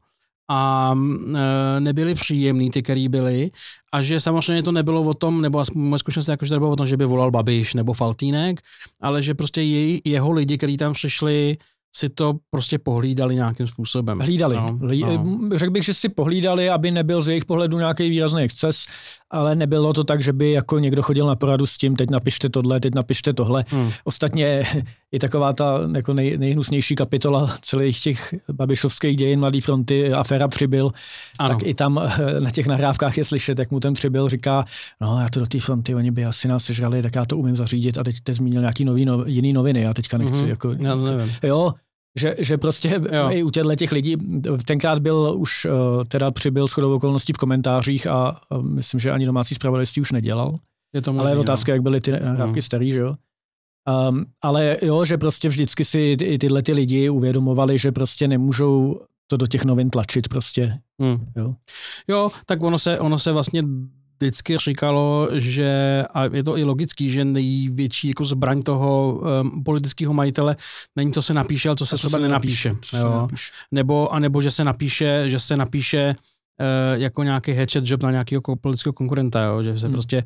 [0.50, 0.94] a
[1.76, 3.50] e, nebyly příjemný ty, který byly.
[3.92, 6.70] A že samozřejmě to nebylo o tom, nebo aspoň moje zkušenost jako, že to nebylo
[6.70, 8.60] o tom, že by volal Babiš nebo Faltínek,
[9.00, 11.56] ale že prostě jej, jeho lidi, kteří tam přišli,
[11.96, 14.18] si to prostě pohlídali nějakým způsobem.
[14.18, 14.56] Hlídali.
[14.56, 15.58] No, no.
[15.58, 18.86] Řekl bych, že si pohlídali, aby nebyl z jejich pohledu nějaký výrazný exces,
[19.30, 22.48] ale nebylo to tak, že by jako někdo chodil na poradu s tím, teď napište
[22.48, 23.64] tohle, teď napište tohle.
[23.68, 23.90] Hmm.
[24.04, 24.64] Ostatně
[25.12, 30.92] i taková ta jako nej, nejhnusnější kapitola celých těch babišovských dějin Mladý fronty, aféra Přibyl,
[31.38, 31.48] ano.
[31.48, 34.64] tak i tam eh, na těch nahrávkách je slyšet, jak mu ten Přibyl říká,
[35.00, 37.56] no já to do té fronty, oni by asi nás sežrali, tak já to umím
[37.56, 40.48] zařídit a teď te zmínil nějaký nový, no, jiný noviny, já teďka nechci, mm-hmm.
[40.48, 41.32] jako, já nevím.
[41.42, 41.74] jo,
[42.18, 43.30] že, že prostě jo.
[43.30, 44.16] i u těchto těch lidí,
[44.66, 49.26] tenkrát byl už uh, teda přibyl shodou okolností v komentářích a uh, myslím, že ani
[49.26, 50.56] domácí zpravodajství už nedělal.
[50.94, 51.74] Je to možný, ale je otázka, no.
[51.74, 52.62] jak byly ty nahrávky no.
[52.62, 53.14] starý, že jo?
[54.08, 59.00] Um, ale jo, že prostě vždycky si ty, tyhle ty lidi uvědomovali, že prostě nemůžou
[59.26, 60.78] to do těch novin tlačit prostě.
[61.00, 61.26] Hmm.
[61.36, 61.54] Jo.
[62.08, 63.62] jo, tak ono se, ono se vlastně
[64.20, 70.12] vždycky říkalo, že, a je to i logický, že největší jako zbraň toho um, politického
[70.12, 70.56] majitele
[70.96, 72.68] není, co se napíše, ale co se co třeba se nenapíše.
[72.68, 73.02] Napíše, jo.
[73.02, 73.52] Se napíše.
[73.72, 78.10] Nebo, a nebo že se napíše, že se napíše uh, jako nějaký headset job na
[78.10, 79.62] nějakého politického konkurenta, jo?
[79.62, 79.92] že se hmm.
[79.92, 80.24] prostě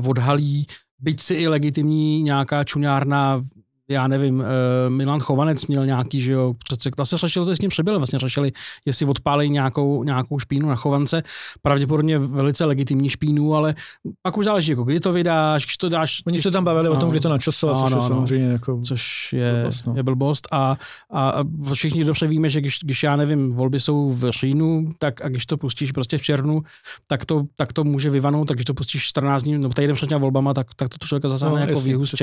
[0.00, 0.66] uh, odhalí,
[0.98, 3.44] byť si i legitimní nějaká čuňárna
[3.92, 4.46] já nevím, uh,
[4.88, 8.18] Milan Chovanec měl nějaký, že jo, přece, to se řešilo, to s ním přebyli, vlastně
[8.18, 8.52] řešili,
[8.84, 11.22] jestli odpálí nějakou, nějakou špínu na Chovance,
[11.62, 13.74] pravděpodobně velice legitimní špínu, ale
[14.22, 16.22] pak už záleží, jako kdy to vydáš, když to dáš.
[16.26, 18.52] Oni se tam bavili no, o tom, kdy to načasovat, no, což no, je samozřejmě
[18.52, 19.94] jako což je blbost, no.
[19.96, 20.76] je blbost a,
[21.10, 25.24] a, a všichni dobře víme, že když, když já nevím, volby jsou v říjnu, tak
[25.24, 26.62] a když to pustíš prostě v červnu,
[27.06, 30.12] tak to, tak to může vyvanout, tak když to pustíš 14 dní, nebo týden před
[30.12, 32.14] volbama, tak, tak to člověka zasáhne no, jako výhus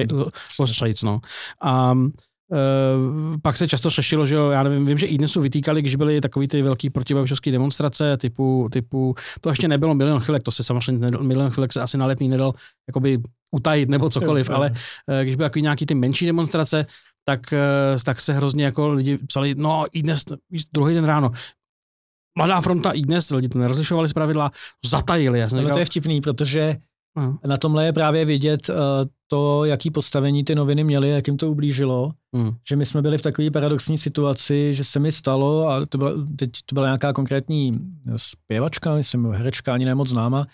[0.60, 1.19] ostřejc, no.
[1.61, 1.95] A
[2.51, 5.95] Uh, pak se často řešilo, že jo, já nevím, vím, že i dnesu vytýkali, když
[5.95, 10.63] byly takový ty velký protibabišovské demonstrace typu, typu, to ještě nebylo milion chvilek, to se
[10.63, 12.53] samozřejmě nedal, milion chvilek se asi na letní nedal
[12.87, 13.19] jakoby
[13.51, 14.75] utajit nebo cokoliv, ale uh,
[15.21, 16.85] když byly takový nějaký ty menší demonstrace,
[17.25, 20.23] tak, uh, tak se hrozně jako lidi psali, no i dnes,
[20.73, 21.31] druhý den ráno,
[22.37, 24.51] Mladá fronta i dnes, lidi to nerozlišovali z pravidla,
[24.85, 25.39] zatajili.
[25.39, 26.77] Já no, to je vtipný, protože
[27.27, 27.36] Uh.
[27.45, 28.75] Na tomhle je právě vidět uh,
[29.27, 32.12] to, jaký postavení ty noviny měly, jak jim to ublížilo.
[32.32, 32.49] Uh.
[32.69, 36.12] Že my jsme byli v takové paradoxní situaci, že se mi stalo, a to byla,
[36.36, 37.79] teď to byla nějaká konkrétní
[38.15, 40.47] zpěvačka, myslím, herečka, ani nemoc známa,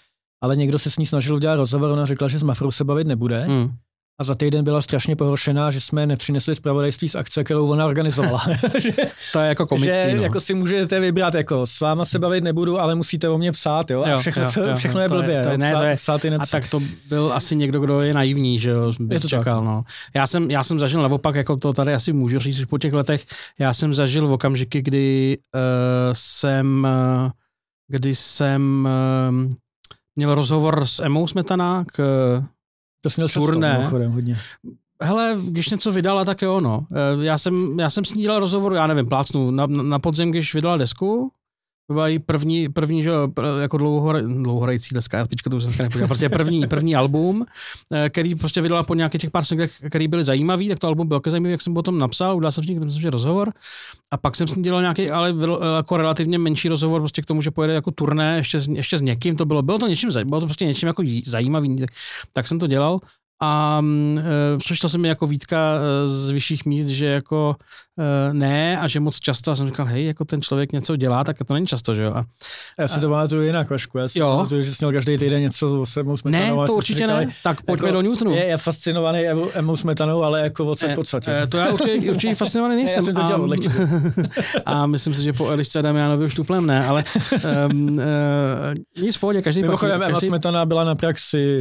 [0.43, 3.07] ale někdo se s ní snažil udělat rozhovor, ona řekla, že s Mafrou se bavit
[3.07, 3.47] nebude.
[3.47, 3.71] Uh
[4.19, 8.45] a za týden byla strašně pohoršená, že jsme nepřinesli zpravodajství z akce, kterou ona organizovala.
[9.33, 9.95] to je jako komický.
[9.95, 10.23] Že no.
[10.23, 13.91] jako si můžete vybrat, jako s váma se bavit nebudu, ale musíte o mě psát,
[13.91, 14.03] jo?
[14.03, 15.25] A všechno, jo, jo, všechno jo, je blbě.
[15.27, 18.01] To je, to je, ne, to je, psát, a tak to byl asi někdo, kdo
[18.01, 19.65] je naivní, že jo, je to čekal, tak.
[19.65, 19.83] no.
[20.15, 23.25] Já jsem, já jsem zažil naopak, jako to tady asi můžu říct po těch letech,
[23.59, 25.61] já jsem zažil v okamžiky, kdy uh,
[26.13, 26.87] jsem,
[27.23, 27.31] uh,
[27.87, 28.87] kdy jsem
[29.39, 29.53] uh,
[30.15, 32.01] měl rozhovor s Emou Smetana k
[33.05, 33.89] to jsi měl často, turné.
[34.07, 34.37] hodně.
[35.01, 36.85] Hele, když něco vydala, tak je ono.
[37.21, 40.53] Já jsem, já jsem s ní dělal rozhovor, já nevím, plácnu, na, na podzem, když
[40.53, 41.31] vydala desku,
[41.87, 43.11] to byla i první, první že,
[43.61, 47.45] jako dlouhore, dlouhorající deska, pička, to už jsem nepodíval, prostě první, první album,
[47.93, 51.07] eh, který prostě vydala po nějakých těch pár singlech, který byly zajímavý, tak to album
[51.07, 53.53] bylo zajímavý, jak jsem o tom napsal, udělal jsem s ním jsem rozhovor.
[54.11, 55.33] A pak jsem s ním dělal nějaký, ale
[55.75, 59.35] jako relativně menší rozhovor prostě k tomu, že pojede jako turné ještě, ještě s někým,
[59.35, 61.85] to bylo, bylo to něčím, bylo to prostě něčím jako zajímavý,
[62.33, 62.99] tak jsem to dělal
[63.41, 63.81] a
[64.17, 67.55] e, přišlo se mi jako výtka e, z vyšších míst, že jako
[67.99, 69.51] e, ne a že moc často.
[69.51, 72.13] A jsem říkal, hej, jako ten člověk něco dělá, tak to není často, že jo.
[72.13, 72.23] A,
[72.79, 73.97] já si to pamatuju jinak, Vašku.
[73.97, 74.29] Já si jo.
[74.29, 76.61] pamatuju, že jsi měl každý týden něco o sebou smetanou.
[76.61, 77.33] Ne, to určitě říkali, ne.
[77.43, 78.31] Tak pojďme jako, do Newtonu.
[78.31, 81.31] Je, je fascinovaný Emou smetanou, ale jako od v podstatě.
[81.31, 83.05] E, to já určitě, určitě fascinovaný nejsem.
[83.05, 83.49] Ne, já jsem to dělal
[84.65, 87.03] a, a myslím si, že po Elišce Damianovi už tuplem ne, ale
[87.71, 88.03] um, uh,
[89.03, 91.59] nic v pohodě, každý Mimochodem, Emma Smetana byla na praxi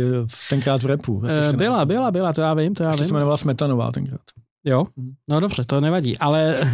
[0.50, 1.22] tenkrát v repu.
[1.64, 3.08] Byla, byla, byla, to já vím, to já Ještě vím.
[3.08, 4.20] se jmenovala Smetanová tenkrát.
[4.66, 5.14] Jo, mhm.
[5.28, 6.56] no dobře, to nevadí, ale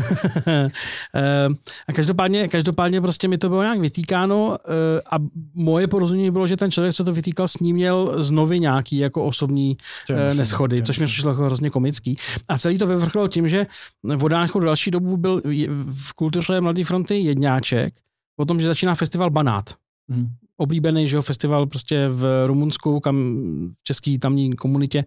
[0.47, 1.49] eh,
[1.89, 5.17] a každopádně, každopádně prostě mi to bylo nějak vytýkáno eh, a
[5.55, 9.25] moje porozumění bylo, že ten člověk, co to vytýkal, s ním měl znovu nějaký jako
[9.25, 9.77] osobní
[10.11, 12.17] eh, neschody, což mi přišlo jako hrozně komický.
[12.49, 13.67] A celý to vyvrcholilo tím, že
[14.17, 15.43] v Odáňchu další dobu byl
[15.93, 17.95] v kultuře Mladé fronty jedňáček
[18.37, 19.75] o tom, že začíná festival Banát.
[20.11, 20.29] Hmm
[20.61, 23.17] oblíbený že jo, festival prostě v Rumunsku, kam
[23.79, 25.05] v české tamní komunitě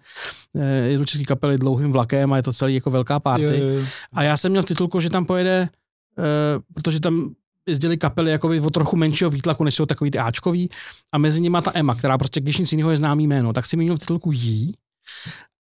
[0.56, 3.44] eh, jedu český kapely dlouhým vlakem a je to celý jako velká party.
[3.44, 3.86] Je, je, je.
[4.14, 5.70] A já jsem měl v titulku, že tam pojede,
[6.18, 6.26] uh,
[6.74, 7.30] protože tam
[7.68, 10.70] jezdili kapely jakoby o trochu menšího výtlaku, než jsou takový ty Ačkový
[11.12, 13.78] a mezi nimi ta Emma, která prostě když nic jiného je známý jméno, tak si
[13.78, 14.74] měl v titulku jí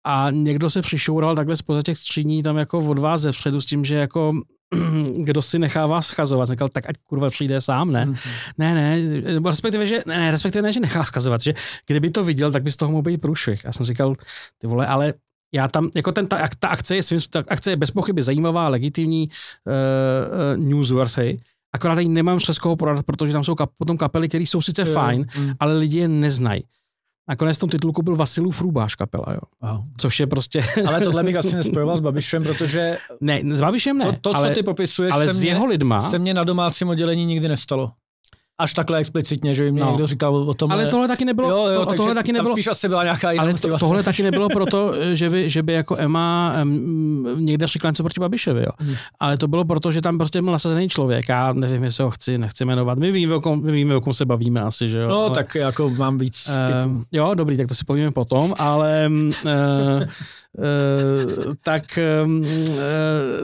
[0.04, 3.66] a někdo se přišoural takhle spoza těch stříní tam jako od vás ze předu s
[3.66, 4.34] tím, že jako
[5.18, 6.50] kdo si nechává schazovat.
[6.50, 8.06] Říkal, tak ať kurva přijde sám, ne?
[8.06, 8.54] Mm-hmm.
[8.58, 11.54] Ne, ne, respektive, že, ne, respektive ne, že nechá schazovat, že
[11.88, 13.64] kdyby to viděl, tak by z toho mohl být průšvih.
[13.64, 14.16] Já jsem říkal,
[14.58, 15.14] ty vole, ale
[15.54, 18.70] já tam, jako ten, ta, ta akce je svým, ta akce je bez pochyby zajímavá,
[18.70, 19.74] legitimní, uh,
[20.58, 21.40] uh, newsworthy,
[21.74, 24.86] akorát tady nemám přes koho podat, protože tam jsou kap, potom kapely, které jsou sice
[24.86, 25.52] fajn, mm.
[25.60, 26.64] ale lidi je neznají.
[27.30, 29.40] Nakonec v tom titulku byl Vasilův Růbáš kapela, jo.
[29.62, 29.84] Aha.
[29.98, 30.64] Což je prostě...
[30.88, 32.98] ale tohle bych asi nespojoval s Babišem, protože...
[33.22, 34.06] Ne, s Babišem ne.
[34.06, 36.02] To, to ale, co ty popisuješ, ale se s mě, jeho lidma...
[36.02, 37.92] se mě na domácím oddělení nikdy nestalo
[38.58, 39.90] až takhle explicitně, že by mě no.
[39.90, 40.72] někdo říkal o tom.
[40.72, 41.50] Ale tohle taky nebylo.
[41.50, 42.56] Jo, jo, to, tohle taky nebylo.
[42.56, 45.74] spíš asi byla nějaká jiná Ale to, tohle taky nebylo proto, že by, že by
[45.74, 48.72] jako Emma um, někde řekla něco proti Babišovi, jo.
[48.78, 48.96] Hmm.
[49.20, 51.30] Ale to bylo proto, že tam prostě byl nasazený člověk.
[51.30, 52.98] Já nevím, jestli ho chci, nechci jmenovat.
[52.98, 55.08] My víme, o kom, my víme, o kom se bavíme asi, že jo.
[55.10, 59.10] No, ale, tak jako mám víc uh, Jo, dobrý, tak to si povíme potom, ale
[59.44, 60.04] Uh,
[61.64, 62.46] tak um, uh,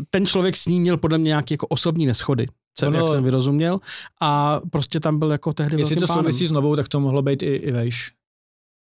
[0.10, 2.48] ten člověk s ním měl podle mě nějaký jako osobní neschody
[2.80, 3.80] jsem, ono, jak jsem vyrozuměl.
[4.22, 6.24] A prostě tam byl jako tehdy Jestli to pánem.
[6.24, 8.12] souvisí s novou, tak to mohlo být i, i vejš.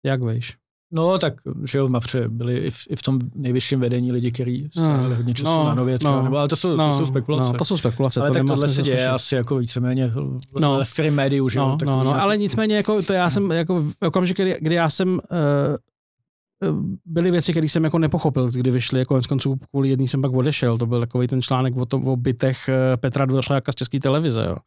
[0.05, 0.57] Jak vejš?
[0.95, 4.31] No, tak, že jo, v Mavře byli i v, i v tom nejvyšším vedení lidi,
[4.31, 6.89] kteří strávili no, hodně času no, na nově třeba, no, nebo, ale to jsou, no,
[6.89, 7.53] to jsou spekulace.
[7.53, 8.19] No, to jsou spekulace.
[8.19, 10.13] Ale to tak tohle se děje asi jako víceméně
[10.59, 14.37] no, kterým médiu, že no, no, no, ale nicméně, jako, to já jsem, jako okamžik,
[14.37, 15.19] kdy, kdy já jsem uh,
[17.05, 20.33] byly věci, které jsem jako nepochopil, kdy vyšly, jako konec konců kvůli jedný jsem pak
[20.33, 20.77] odešel.
[20.77, 24.41] To byl takový ten článek o, tom, o bytech eh, Petra Dvořáka z České televize.
[24.47, 24.57] Jo.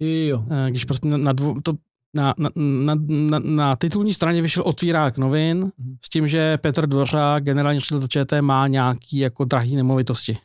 [0.00, 0.44] Jo.
[0.50, 1.72] Eh, když prostě na, na, dvo, to,
[2.14, 5.96] na, na, na, na, na titulní straně vyšel otvírák novin mm.
[6.04, 10.38] s tím, že Petr Dvořák, generální ředitel ČT, má nějaký jako drahý nemovitosti.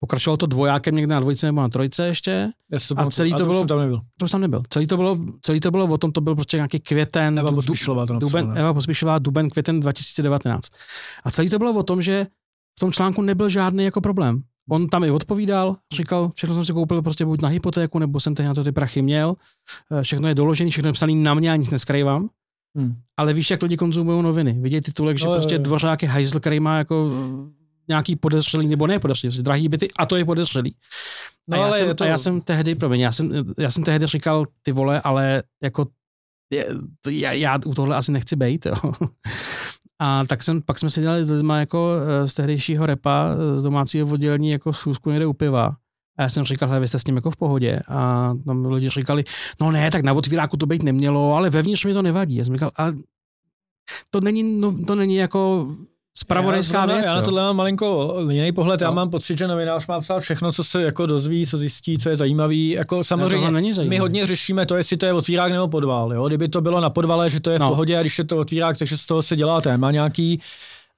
[0.00, 2.50] Pokračovalo to dvojákem někde na dvojce nebo na trojce ještě.
[2.88, 4.00] to a celý to, to bylo, tam nebyl.
[4.18, 4.62] To už tam nebyl.
[4.68, 7.38] Celý to bylo, celý to bylo o tom, to byl prostě nějaký květen.
[7.38, 10.68] Eva Pospíšilová to napsala, duben, Eva Pospíšilová, duben, květen 2019.
[11.24, 12.26] A celý to bylo o tom, že
[12.76, 14.42] v tom článku nebyl žádný jako problém.
[14.70, 18.34] On tam i odpovídal, říkal, všechno jsem si koupil prostě buď na hypotéku, nebo jsem
[18.34, 19.34] teď na to ty prachy měl.
[19.90, 22.28] Eh, všechno je doložené, všechno je psané na mě, a nic neskrývám.
[22.76, 22.94] Hmm.
[23.16, 24.52] Ale víš, jak lidi konzumují noviny.
[24.52, 25.62] Vidějí titulek, že no, prostě jo, jo.
[25.62, 27.10] dvořák je hajzl, který má jako
[27.90, 30.74] nějaký podezřelý nebo ne podezřelý, drahý byty a to je podezřelý.
[31.48, 32.04] No, a, já ale jsem, to...
[32.04, 35.86] a já jsem tehdy, promiň, já jsem, já jsem tehdy říkal, ty vole, ale jako
[37.08, 38.66] já, já u tohle asi nechci být.
[38.66, 38.74] Jo.
[40.02, 43.62] A tak jsem, pak jsme si dělali s lidma jako eh, z tehdejšího repa, z
[43.62, 45.76] domácího oddělení jako schůzku někde u piva.
[46.18, 47.80] A já jsem říkal, hele, vy jste s tím jako v pohodě.
[47.88, 49.24] A tam lidi říkali,
[49.60, 52.36] no ne, tak na otvíráku to být nemělo, ale vevnitř mi to nevadí.
[52.36, 52.92] Já jsem říkal, a
[54.10, 55.68] to není, no, to není jako
[56.18, 57.04] spravodajská věc.
[57.06, 58.80] Já na tohle mám malinko jiný pohled.
[58.80, 58.84] No.
[58.84, 62.10] Já mám pocit, že novinář má psát všechno, co se jako dozví, co zjistí, co
[62.10, 62.70] je zajímavý.
[62.70, 63.96] Jako samozřejmě, není zajímavý.
[63.96, 66.12] my hodně řešíme to, jestli to je otvírák nebo podval.
[66.12, 66.28] Jo?
[66.28, 67.68] Kdyby to bylo na podvale, že to je v no.
[67.68, 70.40] pohodě a když je to otvírák, takže z toho se dělá téma nějaký.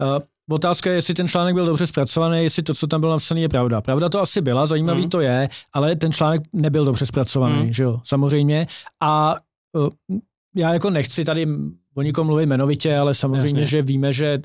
[0.00, 3.40] Uh, Otázka je, jestli ten článek byl dobře zpracovaný, jestli to, co tam bylo napsané,
[3.40, 3.80] je pravda.
[3.80, 5.10] Pravda to asi byla, zajímavý mm.
[5.10, 7.72] to je, ale ten článek nebyl dobře zpracovaný, mm.
[7.72, 8.66] že jo, samozřejmě.
[9.00, 9.36] A
[9.72, 10.18] uh,
[10.56, 11.46] já jako nechci tady
[11.94, 13.66] o nikom mluvit jmenovitě, ale samozřejmě, Jasně.
[13.66, 14.40] že víme, že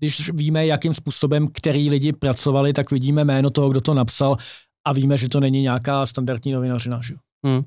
[0.00, 4.36] když víme, jakým způsobem který lidi pracovali, tak vidíme jméno toho, kdo to napsal
[4.86, 7.00] a víme, že to není nějaká standardní novinařina.
[7.02, 7.14] Že?
[7.46, 7.62] Hmm.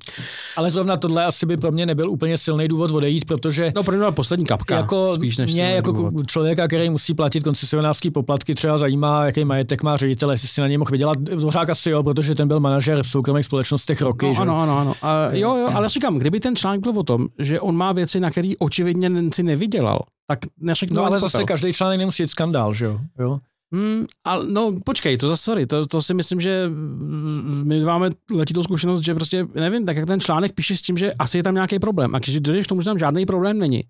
[0.56, 3.72] Ale zrovna tohle asi by pro mě nebyl úplně silný důvod odejít, protože...
[3.76, 6.26] No, pro mě poslední kapka, jako spíš než Mě jako důvod.
[6.26, 10.68] člověka, který musí platit koncesionářský poplatky, třeba zajímá, jaký majetek má ředitel, jestli si na
[10.68, 11.18] něj mohl vydělat.
[11.18, 14.26] Dvořák asi jo, protože ten byl manažer v soukromých společnostech roky.
[14.26, 14.40] No, že?
[14.40, 14.94] Ano, ano, ano.
[15.02, 18.20] A jo, jo, ale říkám, kdyby ten článek byl o tom, že on má věci,
[18.20, 20.96] na které očividně si nevydělal, tak neřeknu.
[20.96, 23.00] No ale zase každý článek nemusí být skandál, že jo?
[23.18, 23.38] jo?
[23.74, 26.70] Hmm, ale no počkej, to zase sorry, to, to si myslím, že
[27.62, 31.12] my máme letitou zkušenost, že prostě, nevím, tak jak ten článek píše s tím, že
[31.12, 33.82] asi je tam nějaký problém a když dojdeš k tomu, že tam žádný problém není,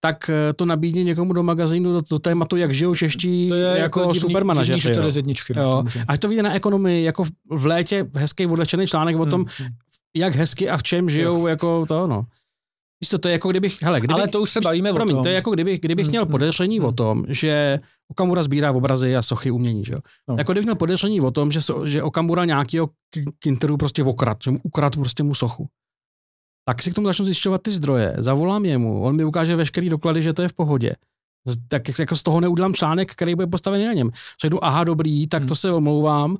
[0.00, 3.78] tak eh, to nabídně někomu do magazínu, do, do tématu, jak žijou čeští to je
[3.78, 4.88] jako, jako supermanažeři.
[4.88, 5.84] Divný, to jedničky, jo.
[6.08, 9.76] Ať to vyjde na ekonomii, jako v létě hezký odlečený článek o tom, hmm, hmm.
[10.16, 11.46] jak hezky a v čem žijou, jo.
[11.46, 12.26] jako to, no.
[13.00, 15.16] Víš to, to je jako kdybych, hele, kdybych, Ale to už se bavíme promiň, o
[15.16, 15.22] tom.
[15.22, 16.94] to je jako kdybych, kdybych měl mm, mm, podezření o mm.
[16.94, 17.80] tom, že
[18.10, 19.98] Okamura sbírá obrazy a sochy umění, že jo.
[20.28, 20.36] No.
[20.38, 22.90] Jako kdybych měl podezření o tom, že, že Okamura nějakého
[23.38, 25.68] Kinteru prostě okrad, že mu ukrad prostě mu sochu.
[26.68, 30.22] Tak si k tomu začnu zjišťovat ty zdroje, zavolám jemu, on mi ukáže veškerý doklady,
[30.22, 30.92] že to je v pohodě.
[31.68, 34.10] Tak jako z toho neudělám článek, který bude postavený na něm.
[34.42, 36.36] Řeknu, aha, dobrý, tak to se omlouvám,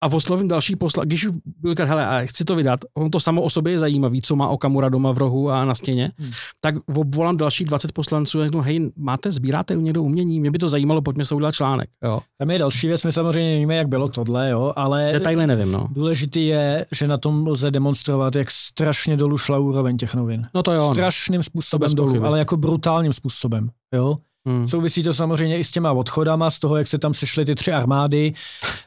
[0.00, 3.42] a oslovím další posla, když už byl hele, a chci to vydat, on to samo
[3.42, 6.30] o sobě je zajímavý, co má Okamura doma v rohu a na stěně, hmm.
[6.60, 10.58] tak obvolám další 20 poslanců a řeknu, hej, máte, sbíráte u někdo umění, mě by
[10.58, 11.90] to zajímalo, pojďme se udělat článek.
[12.04, 12.20] Jo.
[12.38, 15.88] Tam je další věc, my samozřejmě nevíme, jak bylo tohle, jo, ale detaily nevím, no.
[15.90, 20.46] důležitý je, že na tom lze demonstrovat, jak strašně dolů šla úroveň těch novin.
[20.54, 20.88] No to jo.
[20.88, 20.94] No.
[20.94, 24.18] Strašným způsobem dolů, ale jako brutálním způsobem, jo.
[24.46, 24.68] Hmm.
[24.68, 27.72] Souvisí to samozřejmě i s těma odchodama, z toho, jak se tam sešly ty tři
[27.72, 28.34] armády.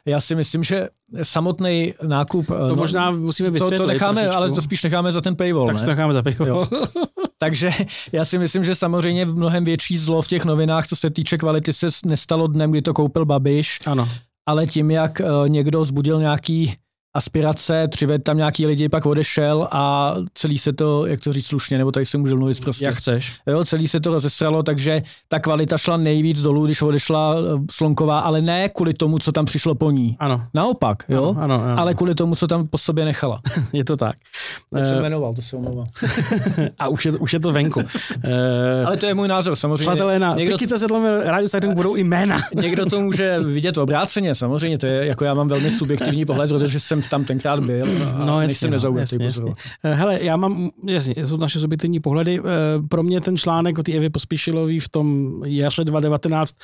[0.06, 0.88] Já si myslím, že
[1.22, 2.46] samotný nákup...
[2.46, 3.78] To no, možná musíme vysvětlit.
[3.78, 4.38] To, to necháme, trošičku.
[4.38, 5.66] ale to spíš necháme za ten paywall.
[5.66, 5.82] Tak ne?
[5.82, 6.66] to necháme za paywall.
[7.38, 7.70] Takže
[8.12, 11.38] já si myslím, že samozřejmě v mnohem větší zlo v těch novinách, co se týče
[11.38, 13.80] kvality, se nestalo dnem, kdy to koupil Babiš.
[13.86, 14.08] Ano.
[14.46, 16.74] Ale tím, jak eh, někdo zbudil nějaký
[17.14, 21.78] aspirace, přived tam nějaký lidi, pak odešel a celý se to, jak to říct slušně,
[21.78, 22.84] nebo tady se může mluvit prostě.
[22.84, 23.32] Jak chceš.
[23.46, 28.20] Jo, celý se to rozesralo, takže ta kvalita šla nejvíc dolů, když odešla eh, Slonková,
[28.20, 30.16] ale ne kvůli tomu, co tam přišlo po ní.
[30.18, 30.46] Ano.
[30.54, 31.80] Naopak, jo, ano, ano, ano.
[31.80, 33.40] ale kvůli tomu, co tam po sobě nechala.
[33.72, 34.16] je to tak.
[34.76, 35.86] Jak se eh, jmenoval, to se omlouvám.
[36.78, 37.80] a už je, už je to venku.
[38.24, 39.84] Eh, ale to je můj názor, samozřejmě.
[39.84, 40.78] Přátelé, na někdo...
[40.78, 40.86] se
[41.24, 42.38] rádi se budou jména.
[42.54, 46.80] někdo to může vidět obráceně, samozřejmě, to je, jako já mám velmi subjektivní pohled, protože
[46.80, 47.86] jsem tam tenkrát byl
[48.16, 49.52] a no, nejsem no, nezaujatý jasně,
[49.84, 52.40] eh, Hele, já mám, jasně, jsou naše subjektivní pohledy.
[52.40, 52.42] Eh,
[52.88, 56.56] pro mě ten článek o té Evě Pospíšilový v tom jaře 2019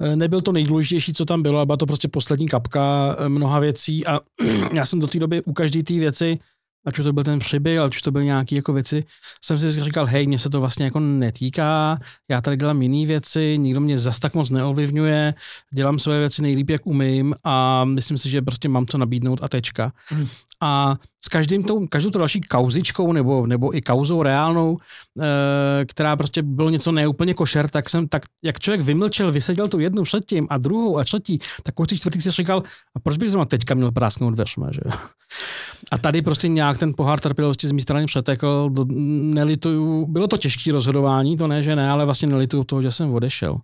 [0.00, 4.06] eh, nebyl to nejdůležitější, co tam bylo, ale byla to prostě poslední kapka mnoha věcí
[4.06, 4.20] a
[4.72, 6.38] já jsem do té doby u každé té věci
[6.86, 9.04] ať už to byl ten přibyl, ať už to byly nějaké jako věci,
[9.44, 11.98] jsem si říkal, hej, mě se to vlastně jako netýká,
[12.30, 15.34] já tady dělám jiné věci, nikdo mě zas tak moc neovlivňuje,
[15.74, 19.48] dělám své věci nejlíp, jak umím a myslím si, že prostě mám co nabídnout a
[19.48, 19.92] tečka.
[20.12, 20.26] Mm.
[20.60, 24.76] A s každým tou, každou tou další kauzičkou nebo, nebo i kauzou reálnou,
[25.20, 29.78] e, která prostě bylo něco neúplně košer, tak jsem, tak jak člověk vymlčel, vyseděl tu
[29.78, 32.62] jednu předtím a druhou a třetí, tak už čtvrtý si říkal,
[32.96, 34.80] a proč bych zrovna teďka měl prásknout dveřma, že
[35.90, 38.86] A tady prostě nějak ten pohár trpělivosti z mé strany přetekl, do,
[39.34, 43.14] nelituju, bylo to těžké rozhodování, to ne, že ne, ale vlastně nelituju toho, že jsem
[43.14, 43.56] odešel.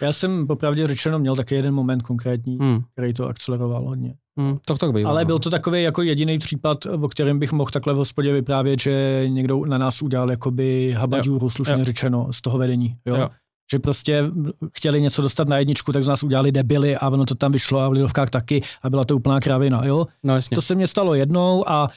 [0.00, 2.80] Já jsem popravdě řečeno měl taky jeden moment konkrétní, hmm.
[2.92, 4.14] který to akceleroval hodně.
[4.38, 5.26] Hmm, tak tak bývá, Ale no.
[5.26, 9.24] byl to takový jako jediný případ, o kterém bych mohl takhle v hospodě vyprávět, že
[9.28, 11.84] někdo na nás udělal jakoby habadžůru, slušně jo.
[11.84, 12.96] řečeno, z toho vedení.
[13.06, 13.16] Jo?
[13.16, 13.28] Jo.
[13.72, 14.24] Že prostě
[14.76, 17.80] chtěli něco dostat na jedničku, tak z nás udělali debily a ono to tam vyšlo
[17.80, 19.84] a v Lidovkách taky a byla to úplná kravina.
[19.84, 20.06] Jo?
[20.22, 20.54] No, jasně.
[20.54, 21.88] To se mně stalo jednou a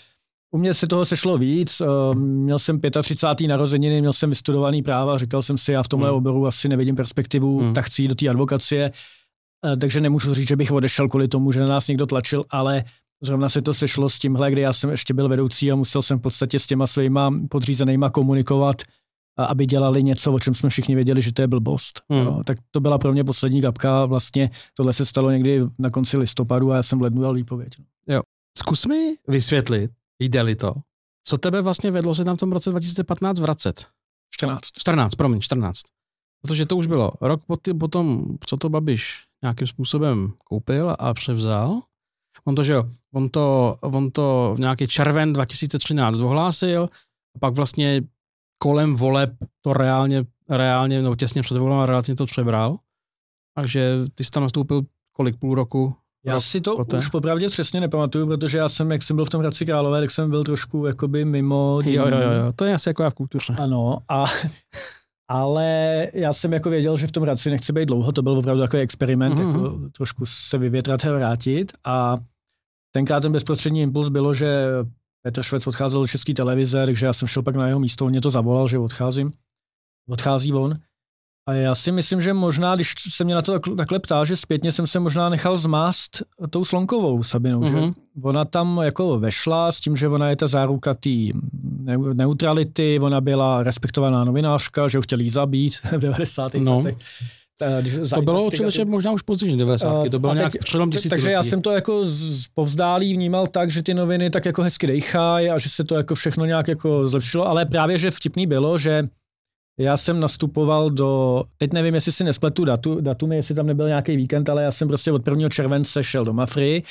[0.51, 1.81] u mě se toho sešlo víc.
[1.81, 3.47] Ehm, měl jsem 35.
[3.47, 6.17] narozeniny, měl jsem vystudovaný práva, říkal jsem si, já v tomhle hmm.
[6.17, 7.73] oboru asi nevidím perspektivu, hmm.
[7.73, 8.91] tak chci jít do té advokacie.
[9.65, 12.83] Eh, takže nemůžu říct, že bych odešel kvůli tomu, že na nás někdo tlačil, ale
[13.23, 16.19] zrovna se to sešlo s tímhle, kdy já jsem ještě byl vedoucí a musel jsem
[16.19, 18.81] v podstatě s těma svýma podřízenýma komunikovat,
[19.37, 22.01] aby dělali něco, o čem jsme všichni věděli, že to je blbost.
[22.09, 22.25] Hmm.
[22.25, 24.05] No, tak to byla pro mě poslední kapka.
[24.05, 27.69] Vlastně tohle se stalo někdy na konci listopadu a já jsem v lednu dal výpověď.
[27.79, 28.15] No.
[28.15, 28.21] Jo.
[28.57, 30.73] Zkus mi vysvětlit, jde-li to,
[31.27, 33.87] co tebe vlastně vedlo se tam v tom roce 2015 vracet?
[34.33, 34.61] 14.
[34.79, 35.81] 14, promiň, 14.
[36.41, 37.41] Protože to už bylo rok
[37.79, 41.81] potom, co to Babiš nějakým způsobem koupil a převzal.
[42.45, 42.83] On to, že jo,
[43.13, 46.89] on to, on to v nějaký červen 2013 ohlásil
[47.35, 48.01] a pak vlastně
[48.57, 49.31] kolem voleb
[49.61, 52.77] to reálně, reálně, no těsně před volem reálně to přebral.
[53.55, 54.81] Takže ty jsi tam nastoupil
[55.13, 55.95] kolik, půl roku?
[56.25, 56.97] Já rok si to poté?
[56.97, 60.11] už popravdě přesně nepamatuju, protože já jsem, jak jsem byl v tom Hradci Králové, tak
[60.11, 61.79] jsem byl trošku jakoby mimo.
[61.85, 63.55] Jo, jo, jo, to je asi jako já v kultuře.
[63.59, 64.25] Ano, a
[65.27, 68.61] ale já jsem jako věděl, že v tom Hradci nechci být dlouho, to byl opravdu
[68.61, 69.47] takový experiment, mm-hmm.
[69.47, 72.17] jako trošku se vyvětrat a vrátit a
[72.91, 74.67] tenkrát ten bezprostřední impuls bylo, že
[75.25, 78.11] Petr Švec odcházel do české televize, takže já jsem šel pak na jeho místo, on
[78.11, 79.33] mě to zavolal, že odcházím.
[80.09, 80.79] Odchází on.
[81.47, 84.71] A já si myslím, že možná, když se mě na to takhle ptá, že zpětně
[84.71, 87.69] jsem se možná nechal zmást tou Slonkovou Sabinou, mm-hmm.
[87.69, 87.93] že mhm.
[88.21, 91.09] ona tam jako vešla s tím, že ona je ta záruka té
[92.13, 96.53] neutrality, ona byla respektovaná novinářka, že ho chtěli zabít v 90.
[96.53, 96.77] No.
[96.77, 96.97] letech.
[98.13, 100.09] To bylo člověče možná už později 90.
[100.11, 103.83] To bylo nějak teď, přelom Takže já jsem to jako z povzdálí vnímal tak, že
[103.83, 107.47] ty noviny tak jako hezky dejchají a že se to jako všechno nějak jako zlepšilo,
[107.47, 109.07] ale právě, že vtipný bylo, že
[109.79, 114.17] já jsem nastupoval do, teď nevím, jestli si nespletu datu, datumy, jestli tam nebyl nějaký
[114.17, 115.49] víkend, ale já jsem prostě od 1.
[115.49, 116.83] července šel do Mafry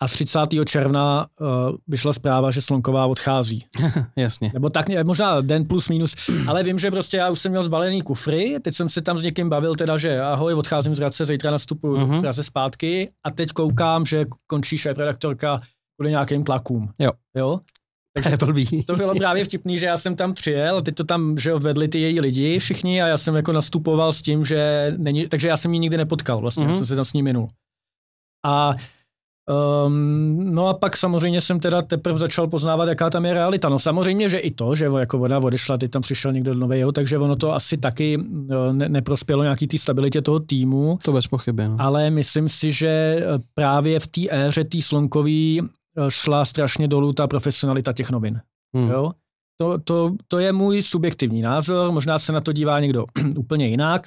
[0.00, 0.40] a 30.
[0.64, 1.46] června uh,
[1.88, 3.64] vyšla zpráva, že Slonková odchází.
[4.16, 4.50] Jasně.
[4.54, 6.16] Nebo tak možná den plus minus,
[6.46, 9.24] ale vím, že prostě já už jsem měl zbalený kufry, teď jsem se tam s
[9.24, 12.14] někým bavil teda, že ahoj, odcházím z Hradce, zítra nastupuju uh-huh.
[12.14, 15.60] do Praze zpátky a teď koukám, že končí šéf redaktorka
[15.96, 16.90] kvůli nějakým tlakům.
[16.98, 17.10] Jo.
[17.36, 17.60] jo?
[18.14, 18.46] Takže to,
[18.86, 21.98] to bylo právě vtipný, že já jsem tam přijel, teď to tam, že vedli ty
[22.00, 25.74] její lidi všichni a já jsem jako nastupoval s tím, že není, takže já jsem
[25.74, 26.68] ji nikdy nepotkal vlastně, mm-hmm.
[26.68, 26.78] já mhm.
[26.78, 27.48] jsem se tam s ní minul.
[28.46, 28.76] A
[29.86, 33.68] Um, no a pak samozřejmě jsem teda teprve začal poznávat, jaká tam je realita.
[33.68, 37.18] No samozřejmě, že i to, že jako voda odešla, teď tam přišel někdo nový, takže
[37.18, 38.18] ono to asi taky
[38.50, 40.98] eh, ne, neprospělo nějaký té stabilitě toho týmu.
[41.02, 41.68] To bez pochyby.
[41.68, 41.76] No.
[41.78, 43.22] Ale myslím si, že eh,
[43.54, 45.60] právě v té éře té slonkový
[46.08, 48.40] šla strašně dolů ta profesionalita těch novin.
[48.74, 48.90] Hmm.
[48.90, 49.12] Jo?
[49.56, 53.04] To, to, to je můj subjektivní názor, možná se na to dívá někdo
[53.36, 54.06] úplně jinak.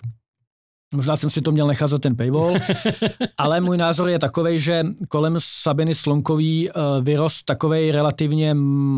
[0.95, 2.53] Možná jsem si to měl nechat za ten paywall,
[3.37, 8.55] ale můj názor je takový, že kolem Sabiny Slonkový uh, vyrost takový relativně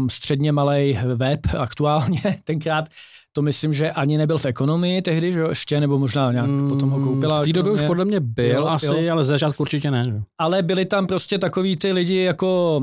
[0.09, 2.85] středně malý web aktuálně tenkrát,
[3.39, 6.69] to myslím, že ani nebyl v ekonomii tehdy, že jo, ještě, nebo možná nějak mm,
[6.69, 7.41] potom ho koupila.
[7.41, 9.13] V té době už podle mě byl jo, asi, jo.
[9.13, 10.03] ale začátku určitě ne.
[10.05, 10.21] Že?
[10.37, 12.81] Ale byli tam prostě takový ty lidi jako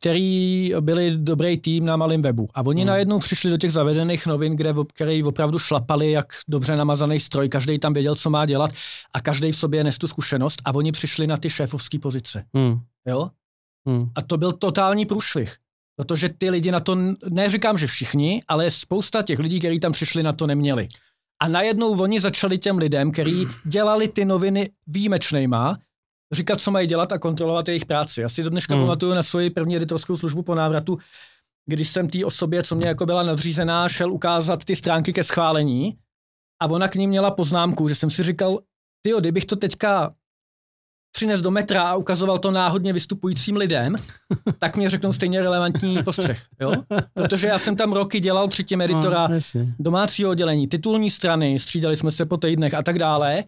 [0.00, 2.48] který byli dobrý tým na malém webu.
[2.54, 2.88] A oni hmm.
[2.88, 7.78] najednou přišli do těch zavedených novin, kde který opravdu šlapali jak dobře namazaný stroj, každý
[7.78, 8.70] tam věděl, co má dělat
[9.14, 12.44] a každý v sobě nes tu zkušenost a oni přišli na ty šéfovské pozice.
[12.54, 12.80] Hmm.
[13.06, 13.30] Jo?
[13.86, 14.10] Hmm.
[14.14, 15.56] A to byl totální průšvih.
[15.98, 16.96] Protože ty lidi na to,
[17.28, 20.88] neříkám, že všichni, ale spousta těch lidí, kteří tam přišli, na to neměli.
[21.42, 25.76] A najednou oni začali těm lidem, kteří dělali ty noviny výjimečnejma,
[26.32, 28.20] říkat, co mají dělat a kontrolovat jejich práci.
[28.20, 28.82] Já si do dneška hmm.
[28.82, 30.98] pamatuju na svoji první editorskou službu po návratu,
[31.66, 35.98] když jsem té osobě, co mě jako byla nadřízená, šel ukázat ty stránky ke schválení
[36.62, 38.58] a ona k ní měla poznámku, že jsem si říkal,
[39.02, 40.14] ty kdybych to teďka
[41.12, 43.96] přines do metra a ukazoval to náhodně vystupujícím lidem,
[44.58, 46.46] tak mě řeknou stejně relevantní postřeh.
[46.60, 46.72] Jo?
[47.14, 49.38] Protože já jsem tam roky dělal předtím editora no,
[49.78, 53.44] domácího oddělení, titulní strany, střídali jsme se po týdnech a tak dále.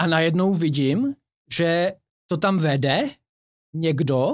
[0.00, 1.14] A najednou vidím,
[1.52, 1.92] že
[2.26, 3.08] to tam vede
[3.74, 4.28] někdo,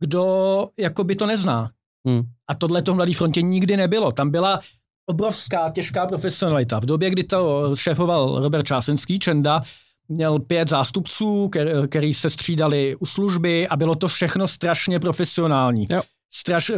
[0.00, 1.70] kdo jako by to nezná.
[2.06, 2.22] Hmm.
[2.48, 4.12] A tohle to v Mladé frontě nikdy nebylo.
[4.12, 4.60] Tam byla
[5.06, 6.80] obrovská, těžká profesionalita.
[6.80, 9.62] V době, kdy to šéfoval Robert Čásenský, Čenda,
[10.08, 11.50] měl pět zástupců,
[11.88, 15.84] který se střídali u služby a bylo to všechno strašně profesionální.
[15.90, 16.02] Jo.
[16.32, 16.72] Straš,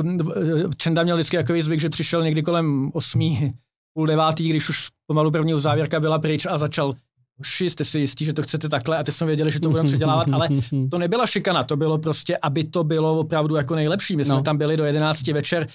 [0.77, 3.51] Čenda měl vždycky takový zvyk, že přišel někdy kolem osmí,
[3.95, 6.95] půl devátý, když už pomalu první závěrka byla pryč a začal
[7.41, 9.87] Uši, jste si jistí, že to chcete takhle a ty jsme věděli, že to budeme
[9.87, 10.49] předělávat, ale
[10.91, 14.17] to nebyla šikana, to bylo prostě, aby to bylo opravdu jako nejlepší.
[14.17, 14.43] My jsme no.
[14.43, 15.69] tam byli do 11 večer,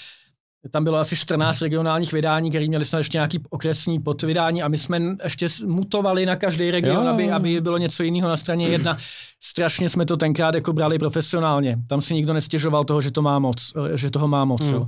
[0.72, 4.78] tam bylo asi 14 regionálních vydání, které měli jsme ještě nějaký okresní podvydání a my
[4.78, 8.98] jsme ještě mutovali na každý region, aby, aby bylo něco jiného na straně jedna.
[9.44, 11.78] Strašně jsme to tenkrát jako brali profesionálně.
[11.88, 14.68] Tam si nikdo nestěžoval toho, že to má moc, eh, že toho má moc.
[14.68, 14.74] Mm.
[14.74, 14.88] Jo.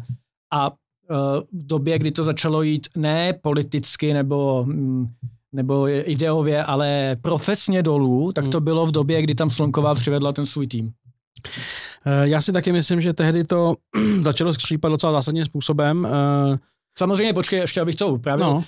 [0.53, 0.76] A uh,
[1.53, 5.07] v době, kdy to začalo jít ne politicky nebo mm,
[5.53, 8.63] nebo ideově, ale profesně dolů, tak to mm.
[8.63, 10.91] bylo v době, kdy tam Slonková přivedla ten svůj tým.
[12.24, 13.76] Já si taky myslím, že tehdy to
[14.22, 16.08] začalo skřípat docela zásadním způsobem.
[16.97, 18.45] Samozřejmě, počkej, ještě abych to upravil.
[18.45, 18.64] No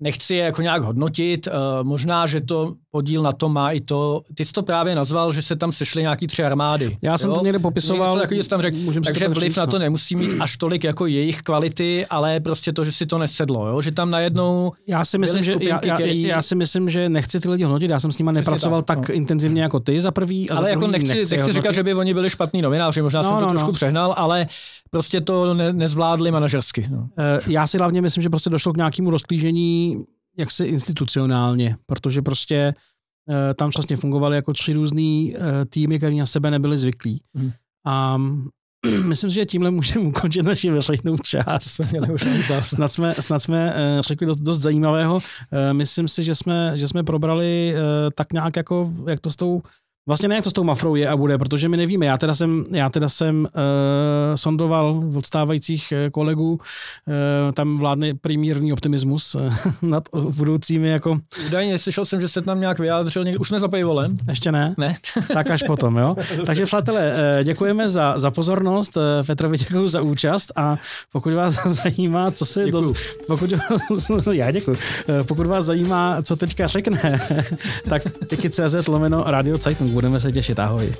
[0.00, 4.22] nechci je jako nějak hodnotit, uh, možná, že to podíl na to má i to,
[4.34, 6.96] ty jsi to právě nazval, že se tam sešly nějaký tři armády.
[7.02, 7.36] Já jsem jo?
[7.36, 8.08] to někde popisoval.
[8.08, 8.74] Někde takový, tam řek,
[9.04, 12.92] takže vliv na to nemusí mít až tolik jako jejich kvality, ale prostě to, že
[12.92, 13.80] si to nesedlo, jo?
[13.80, 16.22] že tam najednou já si myslím, že, já, já, který...
[16.22, 19.08] já, si myslím, že nechci ty lidi hodnotit, já jsem s nimi nepracoval tak, tak
[19.08, 19.14] no.
[19.14, 20.50] intenzivně jako ty za prvý.
[20.50, 23.22] A ale za jako nechci, nechci, nechci říkat, že by oni byli špatní novináři, možná
[23.22, 23.72] no, jsem to no, trošku no.
[23.72, 24.46] přehnal, ale
[24.90, 26.86] prostě to ne, nezvládli manažersky.
[26.90, 27.08] No.
[27.18, 30.04] Eh, já si hlavně myslím, že prostě došlo k nějakému rozklížení
[30.38, 32.74] jaksi institucionálně, protože prostě
[33.28, 37.22] uh, tam vlastně fungovaly jako tři různý uh, týmy, které na sebe nebyly zvyklí.
[37.34, 37.52] Hmm.
[37.86, 38.18] A
[39.04, 41.80] myslím si, že tímhle můžeme ukončit naši veřejnou část.
[42.66, 45.18] snad jsme, snad jsme řekli dost, dost zajímavého.
[45.72, 47.74] Myslím si, že jsme, že jsme probrali
[48.14, 49.62] tak nějak jako, jak to s tou
[50.08, 52.06] Vlastně ne, jak to s tou Mafrou je a bude, protože my nevíme.
[52.06, 53.48] Já teda jsem, já teda jsem uh,
[54.34, 61.20] sondoval od stávajících eh, kolegů, uh, tam vládne primírní optimismus uh, nad budoucími jako...
[61.46, 64.16] Údajně, slyšel jsem, že se tam nějak vyjádřil, někdy, už za volem.
[64.28, 64.74] Ještě ne?
[64.78, 64.96] Ne.
[65.32, 66.16] tak až potom, jo.
[66.46, 70.76] Takže přátelé, děkujeme za, za pozornost, Petrovi děkuji za účast a
[71.12, 72.66] pokud vás zajímá, co se...
[72.66, 72.96] Dost,
[73.26, 73.98] pokud vás,
[74.32, 74.76] já děkuji.
[75.22, 77.20] Pokud vás zajímá, co teďka řekne,
[77.88, 78.02] tak
[78.50, 80.58] CZ lomeno Radio Zeitung budeme se těšit.
[80.58, 80.94] Ahoj.